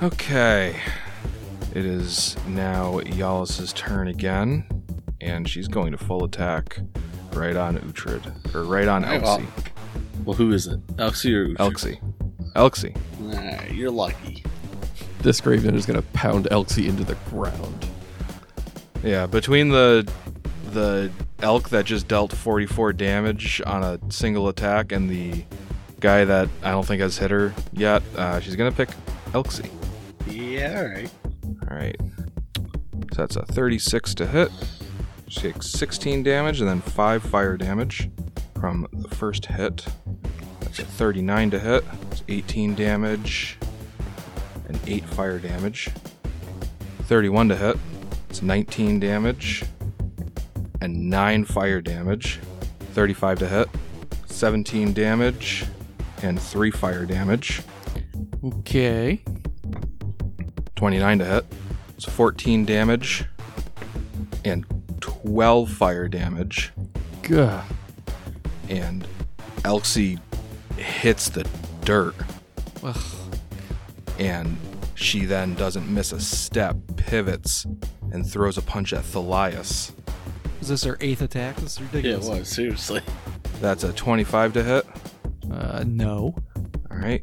[0.00, 0.76] Okay.
[1.74, 4.64] It is now Yalis' turn again.
[5.20, 6.78] And she's going to full attack
[7.32, 8.54] right on Uhtred.
[8.54, 9.46] Or right on Oh, Elxie.
[10.24, 10.84] well, who is it?
[10.96, 11.98] Elxie or Uhtred?
[12.54, 12.92] Elxie.
[12.94, 13.20] Elxie.
[13.20, 14.44] Nah, you're lucky.
[15.20, 17.86] This Graven is going to pound Elxie into the ground.
[19.02, 20.08] Yeah, between the
[20.72, 21.10] the
[21.40, 25.44] elk that just dealt 44 damage on a single attack and the
[26.00, 28.88] guy that I don't think has hit her yet, uh, she's gonna pick
[29.32, 29.70] Elxie.
[30.28, 31.10] Yeah, alright.
[31.70, 31.96] All right.
[33.14, 34.50] So that's a 36 to hit.
[35.28, 38.10] She takes 16 damage and then 5 fire damage
[38.58, 39.86] from the first hit.
[40.60, 41.84] That's a 39 to hit.
[42.10, 43.58] It's 18 damage
[44.66, 45.90] and 8 fire damage.
[47.02, 47.76] 31 to hit.
[48.30, 49.64] It's 19 damage
[50.80, 52.40] and 9 fire damage.
[52.92, 53.68] 35 to hit.
[54.26, 55.66] 17 damage
[56.22, 57.62] and 3 fire damage.
[58.42, 59.22] Okay.
[60.76, 61.44] 29 to hit.
[61.96, 63.24] It's 14 damage
[64.44, 64.64] and
[65.28, 66.72] 12 fire damage.
[67.22, 67.62] Gah.
[68.70, 69.06] And
[69.58, 70.18] Elxie
[70.78, 71.46] hits the
[71.84, 72.14] dirt.
[72.82, 72.96] Ugh.
[74.18, 74.56] And
[74.94, 77.66] she then doesn't miss a step, pivots,
[78.10, 79.92] and throws a punch at Thalias.
[80.62, 81.56] Is this her eighth attack?
[81.56, 82.26] This is Yeah, ridiculous.
[82.28, 83.00] it was, seriously.
[83.60, 84.86] That's a 25 to hit.
[85.52, 86.34] Uh, no.
[86.90, 87.22] All right.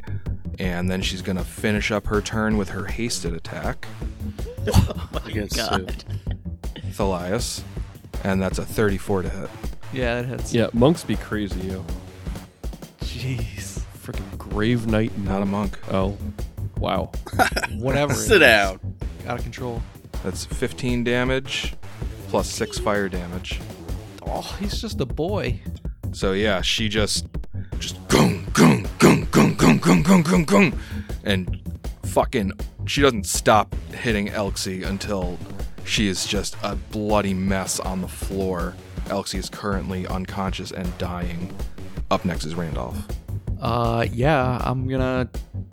[0.60, 3.88] And then she's going to finish up her turn with her hasted attack,
[5.26, 6.04] Against God.
[6.84, 6.90] who?
[6.92, 7.62] Thalias.
[8.26, 9.50] And that's a 34 to hit.
[9.94, 10.52] Yeah, that hits.
[10.52, 11.86] Yeah, monks be crazy, yo.
[13.02, 13.80] Jeez.
[14.04, 15.16] Freaking Grave Knight.
[15.20, 15.78] Not a monk.
[15.92, 16.18] Oh,
[16.78, 17.12] wow.
[17.78, 18.14] Whatever.
[18.14, 18.40] it Sit is.
[18.40, 18.80] down.
[19.28, 19.80] Out of control.
[20.24, 21.76] That's 15 damage
[22.30, 23.60] plus 6 fire damage.
[24.26, 25.60] Oh, he's just a boy.
[26.12, 27.28] So yeah, she just
[27.78, 30.78] just gung gung gung gung gung gung gung gung gung
[31.24, 31.62] and
[32.06, 32.54] fucking
[32.88, 35.38] she doesn't stop hitting Elxie until
[35.86, 38.76] she is just a bloody mess on the floor.
[39.06, 41.56] Elxie is currently unconscious and dying.
[42.12, 42.98] Up next is Randolph.
[43.62, 45.30] Uh, yeah, I'm gonna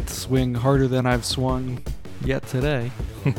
[0.06, 1.82] swing harder than I've swung
[2.24, 2.90] yet today.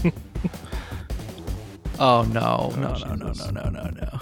[2.00, 4.20] oh no, no, no, no, no, no, no, no.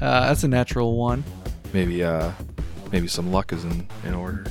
[0.00, 1.22] Uh, that's a natural one.
[1.72, 2.32] Maybe uh
[2.90, 4.44] maybe some luck is in, in order.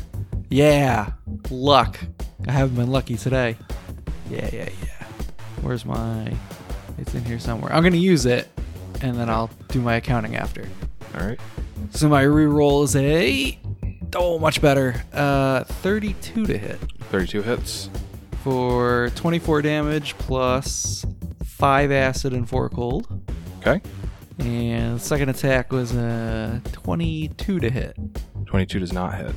[0.49, 1.11] Yeah,
[1.49, 1.99] luck.
[2.47, 3.57] I haven't been lucky today.
[4.29, 5.05] Yeah, yeah, yeah.
[5.61, 6.33] Where's my?
[6.97, 7.73] It's in here somewhere.
[7.73, 8.47] I'm gonna use it,
[9.01, 10.67] and then I'll do my accounting after.
[11.15, 11.39] Alright.
[11.91, 13.57] So my reroll is a
[14.15, 15.03] oh much better.
[15.13, 16.79] Uh, 32 to hit
[17.09, 17.89] Thirty two hits.
[18.43, 21.05] for 24 damage plus
[21.43, 23.07] five acid and four cold.
[23.59, 23.81] Okay.
[24.39, 27.95] And the second attack was a 22 to hit.
[28.45, 29.35] Twenty two does not hit.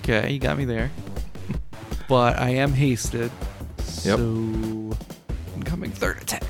[0.00, 0.90] Okay, you got me there.
[2.08, 3.30] But I am hasted.
[4.04, 4.18] Yep.
[4.18, 4.90] So
[5.56, 6.42] incoming third attack.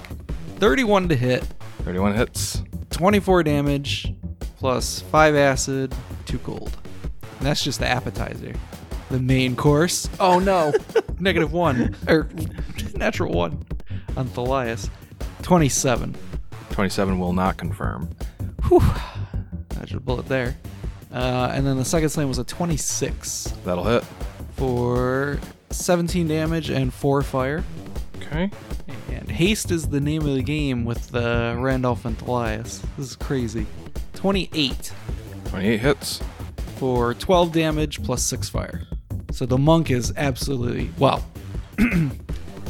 [0.63, 1.43] 31 to hit,
[1.83, 2.63] Thirty one hits.
[2.91, 4.15] 24 damage,
[4.59, 5.93] plus 5 acid,
[6.27, 6.71] 2 cold.
[7.39, 8.53] And that's just the appetizer.
[9.11, 10.09] The main course.
[10.21, 10.73] Oh no.
[11.19, 11.97] Negative 1.
[12.07, 12.29] Or
[12.95, 13.65] natural 1
[14.17, 14.89] on Thalias.
[15.43, 16.15] 27.
[16.71, 18.09] Twenty seven will not confirm.
[18.69, 18.81] Whew.
[19.71, 20.57] Dodged a bullet there.
[21.13, 24.05] Uh, and then the second slam was a 26 That'll hit.
[24.57, 25.41] for
[25.71, 27.65] 17 damage and 4 fire.
[28.33, 28.51] Okay.
[29.11, 32.81] And haste is the name of the game with uh, Randolph and Thalias.
[32.97, 33.67] This is crazy.
[34.15, 34.93] 28
[35.47, 36.23] Twenty eight hits.
[36.77, 38.83] for 12 damage plus 6 fire.
[39.33, 41.25] So the monk is absolutely well.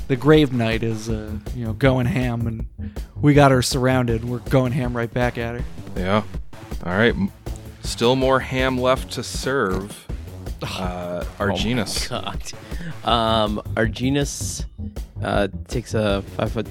[0.08, 2.66] the Grave Knight is, uh, you know, going ham, and
[3.20, 4.24] we got her surrounded.
[4.24, 5.64] We're going ham right back at her.
[5.96, 6.22] Yeah.
[6.84, 7.14] Alright.
[7.14, 7.30] m-
[7.82, 10.06] Still more ham left to serve.
[10.62, 12.08] Uh Arginus.
[12.12, 12.32] Oh my
[13.04, 13.08] God.
[13.08, 14.64] Um, Arginus
[15.22, 16.66] uh, takes a five foot.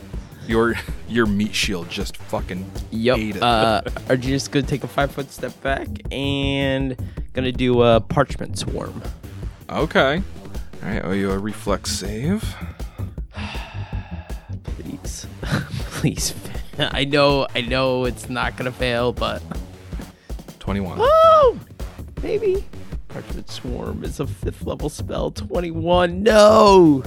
[0.47, 0.74] Your
[1.08, 3.18] your meat shield just fucking Yep.
[3.18, 3.43] ate it.
[3.43, 6.95] Uh, Arginus gonna take a five foot step back and
[7.34, 9.02] gonna do a parchment swarm.
[9.70, 10.22] Okay.
[10.84, 12.43] Alright, owe you a reflex save.
[14.64, 15.28] Please,
[15.91, 16.34] please.
[16.80, 19.41] I know, I know, it's not gonna fail, but
[20.60, 20.97] 21.
[20.99, 21.60] oh,
[22.24, 22.66] maybe.
[23.10, 25.32] Parchment swarm is a fifth level spell.
[25.32, 26.24] Twenty-one.
[26.24, 27.04] No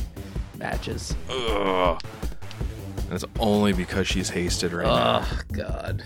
[0.65, 1.15] matches.
[1.29, 2.01] Ugh.
[3.05, 5.21] And it's only because she's hasted right now.
[5.23, 6.03] Oh God.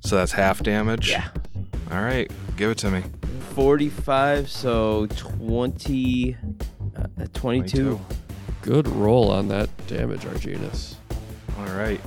[0.00, 1.10] So that's half damage?
[1.10, 1.28] Yeah.
[1.90, 3.02] Alright, give it to me.
[3.54, 6.36] 45, so 20,
[6.96, 8.00] uh, 22.
[8.62, 10.94] Good roll on that damage, Arginus.
[11.58, 12.00] Alright.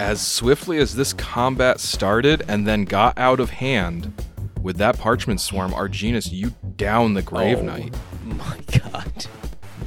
[0.00, 4.12] As swiftly as this combat started and then got out of hand,
[4.60, 7.94] with that parchment swarm, Arginus, you down the Grave Oh Knight.
[8.24, 8.58] My
[8.92, 9.26] God.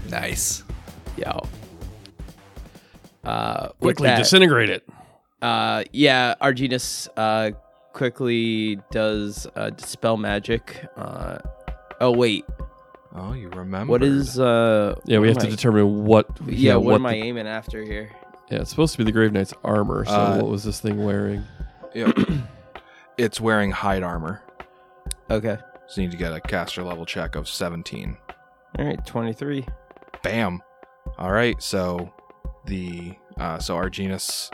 [0.09, 0.63] Nice.
[1.17, 1.41] Yo.
[3.23, 4.87] Uh, Quickly that, disintegrate it.
[5.41, 7.51] uh, yeah, Arginus uh,
[7.93, 10.85] quickly does uh, dispel magic.
[10.95, 11.39] Uh,
[11.99, 12.45] oh wait,
[13.13, 13.91] Oh, you remember.
[13.91, 14.95] what is uh?
[15.05, 16.27] Yeah, we have to I- determine what.
[16.45, 18.11] Yeah, what, am the- I aiming after here?
[18.49, 20.05] Yeah, it's supposed to be the Grave Knight's armor.
[20.05, 21.43] So Uh, what was this thing wearing?
[21.93, 22.17] Yep.
[23.17, 24.41] it's wearing hide armor.
[25.29, 28.15] Okay, So you need to get a caster level check of 17.
[28.79, 29.67] all right, twenty-three.
[30.23, 30.61] Bam.
[31.17, 32.13] All right, so
[32.65, 34.51] the uh, so Arginus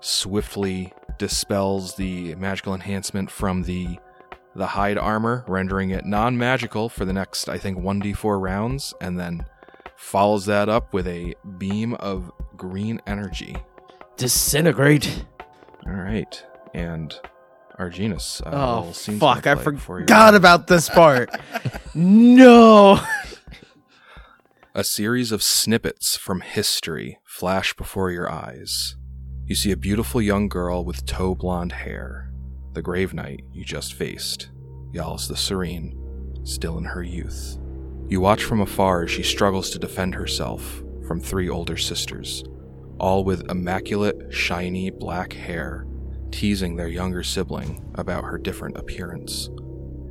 [0.00, 3.98] swiftly dispels the magical enhancement from the
[4.54, 9.46] the hide armor, rendering it non-magical for the next I think 1d4 rounds and then
[9.96, 13.56] follows that up with a beam of green energy.
[14.18, 15.24] Disintegrate.
[15.86, 16.44] All right.
[16.74, 17.14] And
[17.78, 19.46] Arginus uh, Oh will seem to fuck!
[19.46, 21.30] I look like for your- forgot about this part.
[21.94, 23.00] no.
[24.74, 28.96] A series of snippets from history flash before your eyes.
[29.44, 32.32] You see a beautiful young girl with tow blonde hair,
[32.72, 34.50] the grave knight you just faced,
[34.94, 35.94] Yalis the Serene,
[36.44, 37.58] still in her youth.
[38.08, 42.42] You watch from afar as she struggles to defend herself from three older sisters,
[42.98, 45.86] all with immaculate, shiny black hair,
[46.30, 49.50] teasing their younger sibling about her different appearance.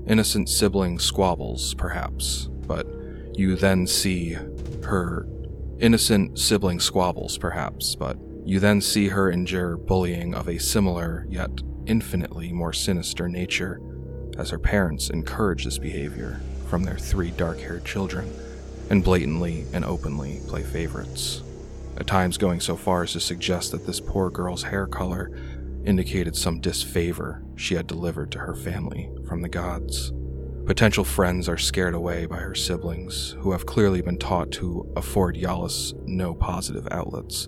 [0.05, 2.85] Innocent sibling squabbles, perhaps, but
[3.33, 4.37] you then see
[4.85, 5.27] her
[5.79, 11.49] innocent sibling squabbles, perhaps, but you then see her endure bullying of a similar yet
[11.85, 13.81] infinitely more sinister nature
[14.37, 18.31] as her parents encourage this behavior from their three dark haired children
[18.89, 21.43] and blatantly and openly play favorites.
[21.97, 25.31] At times going so far as to suggest that this poor girl's hair color
[25.85, 30.11] indicated some disfavor she had delivered to her family from the gods.
[30.65, 35.35] Potential friends are scared away by her siblings, who have clearly been taught to afford
[35.35, 37.47] Yalis no positive outlets.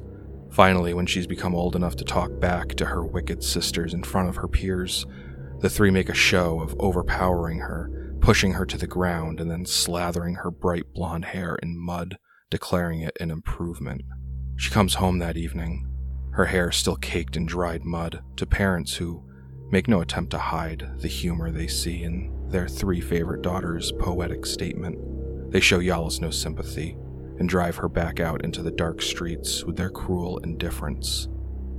[0.52, 4.30] Finally, when she's become old enough to talk back to her wicked sisters in front
[4.30, 5.06] of her peers,
[5.60, 9.64] the three make a show of overpowering her, pushing her to the ground, and then
[9.66, 12.18] slathering her bright blonde hair in mud
[12.54, 14.04] declaring it an improvement.
[14.58, 15.88] She comes home that evening,
[16.34, 19.24] her hair still caked in dried mud, to parents who
[19.72, 24.46] make no attempt to hide the humor they see in their three favorite daughters' poetic
[24.46, 25.52] statement.
[25.52, 26.96] They show Yalis no sympathy
[27.40, 31.28] and drive her back out into the dark streets with their cruel indifference.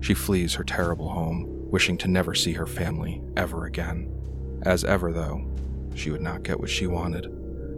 [0.00, 4.12] She flees her terrible home, wishing to never see her family ever again.
[4.62, 5.46] As ever, though,
[5.94, 7.26] she would not get what she wanted,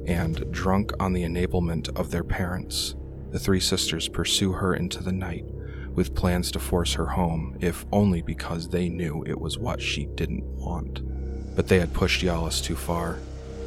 [0.06, 2.94] and, drunk on the enablement of their parents,
[3.31, 5.44] the three sisters pursue her into the night
[5.93, 10.06] with plans to force her home, if only because they knew it was what she
[10.06, 11.02] didn't want.
[11.57, 13.15] But they had pushed Yalis too far.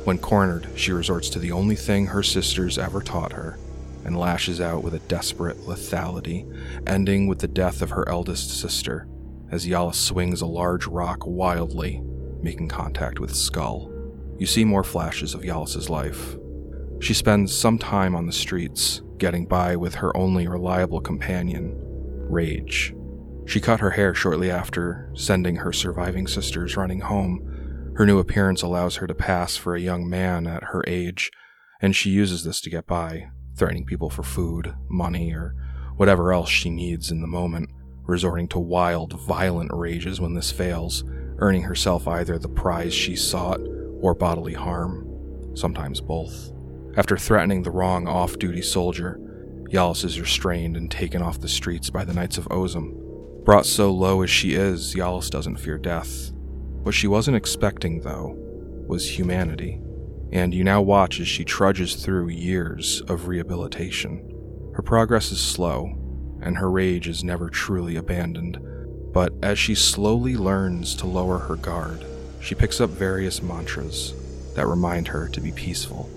[0.06, 3.60] When cornered, she resorts to the only thing her sisters ever taught her
[4.06, 6.49] and lashes out with a desperate lethality,
[6.88, 9.07] ending with the death of her eldest sister
[9.52, 12.02] as Yalis swings a large rock wildly,
[12.41, 13.91] making contact with Skull.
[14.38, 16.38] You see more flashes of Yalis's life.
[17.02, 21.76] She spends some time on the streets, getting by with her only reliable companion,
[22.30, 22.94] Rage.
[23.45, 27.49] She cut her hair shortly after, sending her surviving sisters running home.
[28.00, 31.30] Her new appearance allows her to pass for a young man at her age,
[31.82, 35.54] and she uses this to get by, threatening people for food, money, or
[35.98, 37.70] whatever else she needs in the moment,
[38.04, 41.04] resorting to wild, violent rages when this fails,
[41.40, 43.60] earning herself either the prize she sought
[44.00, 45.06] or bodily harm,
[45.54, 46.54] sometimes both.
[46.96, 49.20] After threatening the wrong off duty soldier,
[49.74, 53.44] Yalis is restrained and taken off the streets by the Knights of Ozem.
[53.44, 56.32] Brought so low as she is, Yalis doesn't fear death.
[56.84, 58.35] What she wasn't expecting, though,
[58.88, 59.80] was humanity,
[60.31, 64.72] and you now watch as she trudges through years of rehabilitation.
[64.73, 65.93] Her progress is slow,
[66.41, 68.57] and her rage is never truly abandoned,
[69.14, 72.06] but as she slowly learns to lower her guard,
[72.39, 74.14] she picks up various mantras
[74.56, 76.10] that remind her to be peaceful.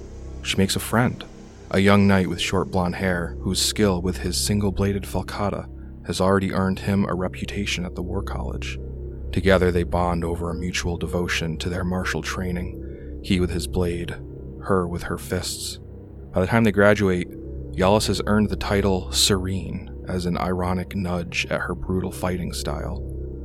[0.43, 1.25] She makes a friend,
[1.71, 5.69] a young knight with short blonde hair whose skill with his single bladed falcata
[6.07, 8.79] has already earned him a reputation at the War College.
[9.33, 14.15] Together they bond over a mutual devotion to their martial training, he with his blade,
[14.65, 15.79] her with her fists.
[16.33, 17.29] By the time they graduate,
[17.73, 23.03] Yalis has earned the title Serene as an ironic nudge at her brutal fighting style.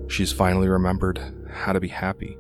[0.10, 2.38] She's finally remembered how to be happy.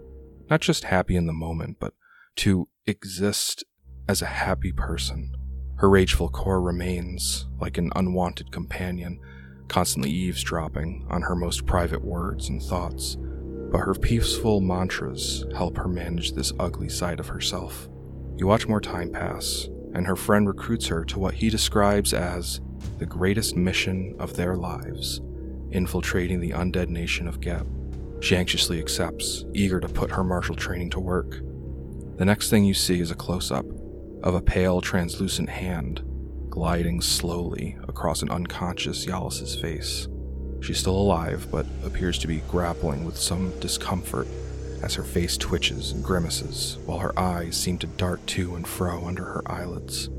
[0.49, 1.93] Not just happy in the moment, but
[2.37, 3.63] to exist
[4.07, 5.35] as a happy person.
[5.77, 9.19] Her rageful core remains like an unwanted companion,
[9.67, 13.17] constantly eavesdropping on her most private words and thoughts.
[13.71, 17.89] But her peaceful mantras help her manage this ugly side of herself.
[18.37, 22.61] You watch more time pass, and her friend recruits her to what he describes as
[22.97, 25.21] the greatest mission of their lives
[25.71, 27.67] infiltrating the undead nation of Geb.
[28.23, 31.41] She anxiously accepts, eager to put her martial training to work.
[32.17, 33.65] The next thing you see is a close up
[34.23, 36.03] of a pale, translucent hand
[36.49, 40.07] gliding slowly across an unconscious Yalis's face.
[40.67, 44.27] She's still alive, but appears to be grappling with some discomfort
[44.83, 49.05] as her face twitches and grimaces, while her eyes seem to dart to and fro
[49.05, 50.09] under her eyelids.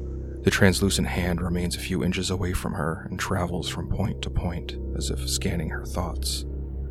[0.45, 4.31] The translucent hand remains a few inches away from her and travels from point to
[4.31, 6.47] point as if scanning her thoughts.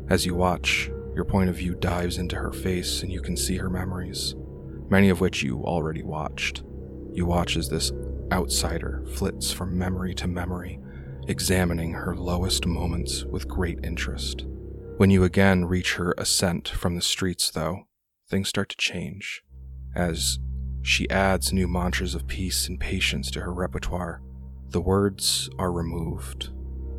[0.08, 3.56] As you watch, your point of view dives into her face and you can see
[3.56, 4.36] her memories,
[4.88, 6.62] many of which you already watched.
[7.12, 7.90] You watch as this
[8.30, 10.78] outsider flits from memory to memory,
[11.28, 14.46] examining her lowest moments with great interest.
[14.96, 17.84] When you again reach her ascent from the streets, though,
[18.28, 19.42] things start to change.
[19.94, 20.38] As
[20.80, 24.22] she adds new mantras of peace and patience to her repertoire,
[24.70, 26.48] the words are removed.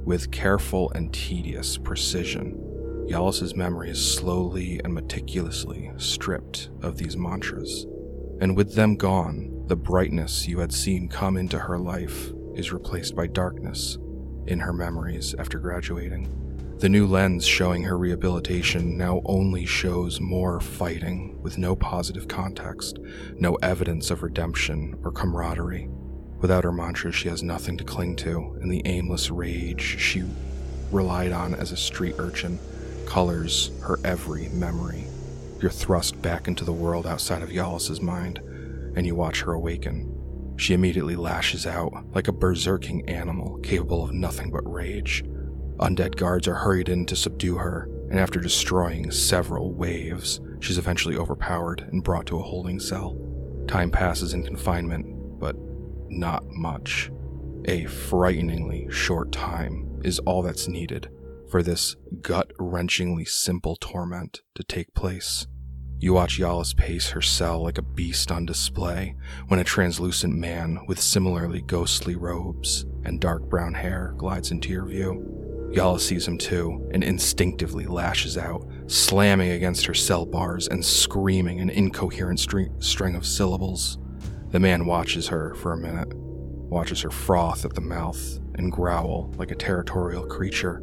[0.05, 7.87] With careful and tedious precision, Yalis's memory is slowly and meticulously stripped of these mantras.
[8.39, 13.15] And with them gone, the brightness you had seen come into her life is replaced
[13.15, 13.97] by darkness
[14.47, 16.27] in her memories after graduating.
[16.79, 22.99] The new lens showing her rehabilitation now only shows more fighting with no positive context,
[23.35, 25.89] no evidence of redemption or camaraderie.
[26.39, 30.23] Without her mantra, she has nothing to cling to, and the aimless rage she
[30.89, 32.57] relied on as a street urchin
[33.05, 35.03] colors her every memory.
[35.61, 38.39] You're thrust back into the world outside of Yalis's mind,
[38.95, 40.08] and you watch her awaken.
[40.59, 45.23] She immediately lashes out like a berserking animal capable of nothing but rage.
[45.79, 51.15] Undead guards are hurried in to subdue her, and after destroying several waves, she's eventually
[51.15, 53.17] overpowered and brought to a holding cell.
[53.69, 55.55] Time passes in confinement, but
[56.09, 57.09] not much.
[57.63, 61.09] A frighteningly short time is all that's needed
[61.49, 65.47] for this gut wrenchingly simple torment to take place.
[66.01, 69.15] You watch Yalis pace her cell like a beast on display
[69.49, 74.85] when a translucent man with similarly ghostly robes and dark brown hair glides into your
[74.85, 75.69] view.
[75.73, 81.59] Yalis sees him too and instinctively lashes out, slamming against her cell bars and screaming
[81.59, 83.97] an incoherent string, string of syllables.
[84.51, 89.33] The man watches her for a minute, watches her froth at the mouth and growl
[89.35, 90.81] like a territorial creature.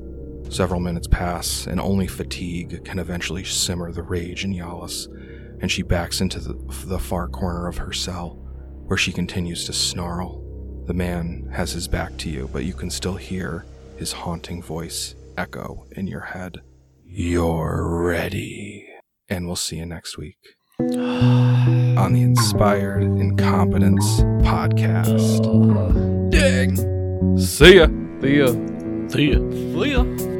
[0.48, 5.06] Several minutes pass, and only fatigue can eventually simmer the rage in Yalis,
[5.60, 6.54] and she backs into the,
[6.86, 8.38] the far corner of her cell,
[8.86, 10.42] where she continues to snarl.
[10.86, 13.64] The man has his back to you, but you can still hear
[13.96, 16.60] his haunting voice echo in your head.
[17.04, 18.88] You're ready.
[19.28, 20.38] And we'll see you next week
[20.78, 25.42] on the Inspired Incompetence Podcast.
[26.30, 26.76] Ding!
[27.38, 27.88] See ya!
[28.20, 28.46] See ya.
[29.08, 29.38] See ya.
[29.50, 30.35] See ya.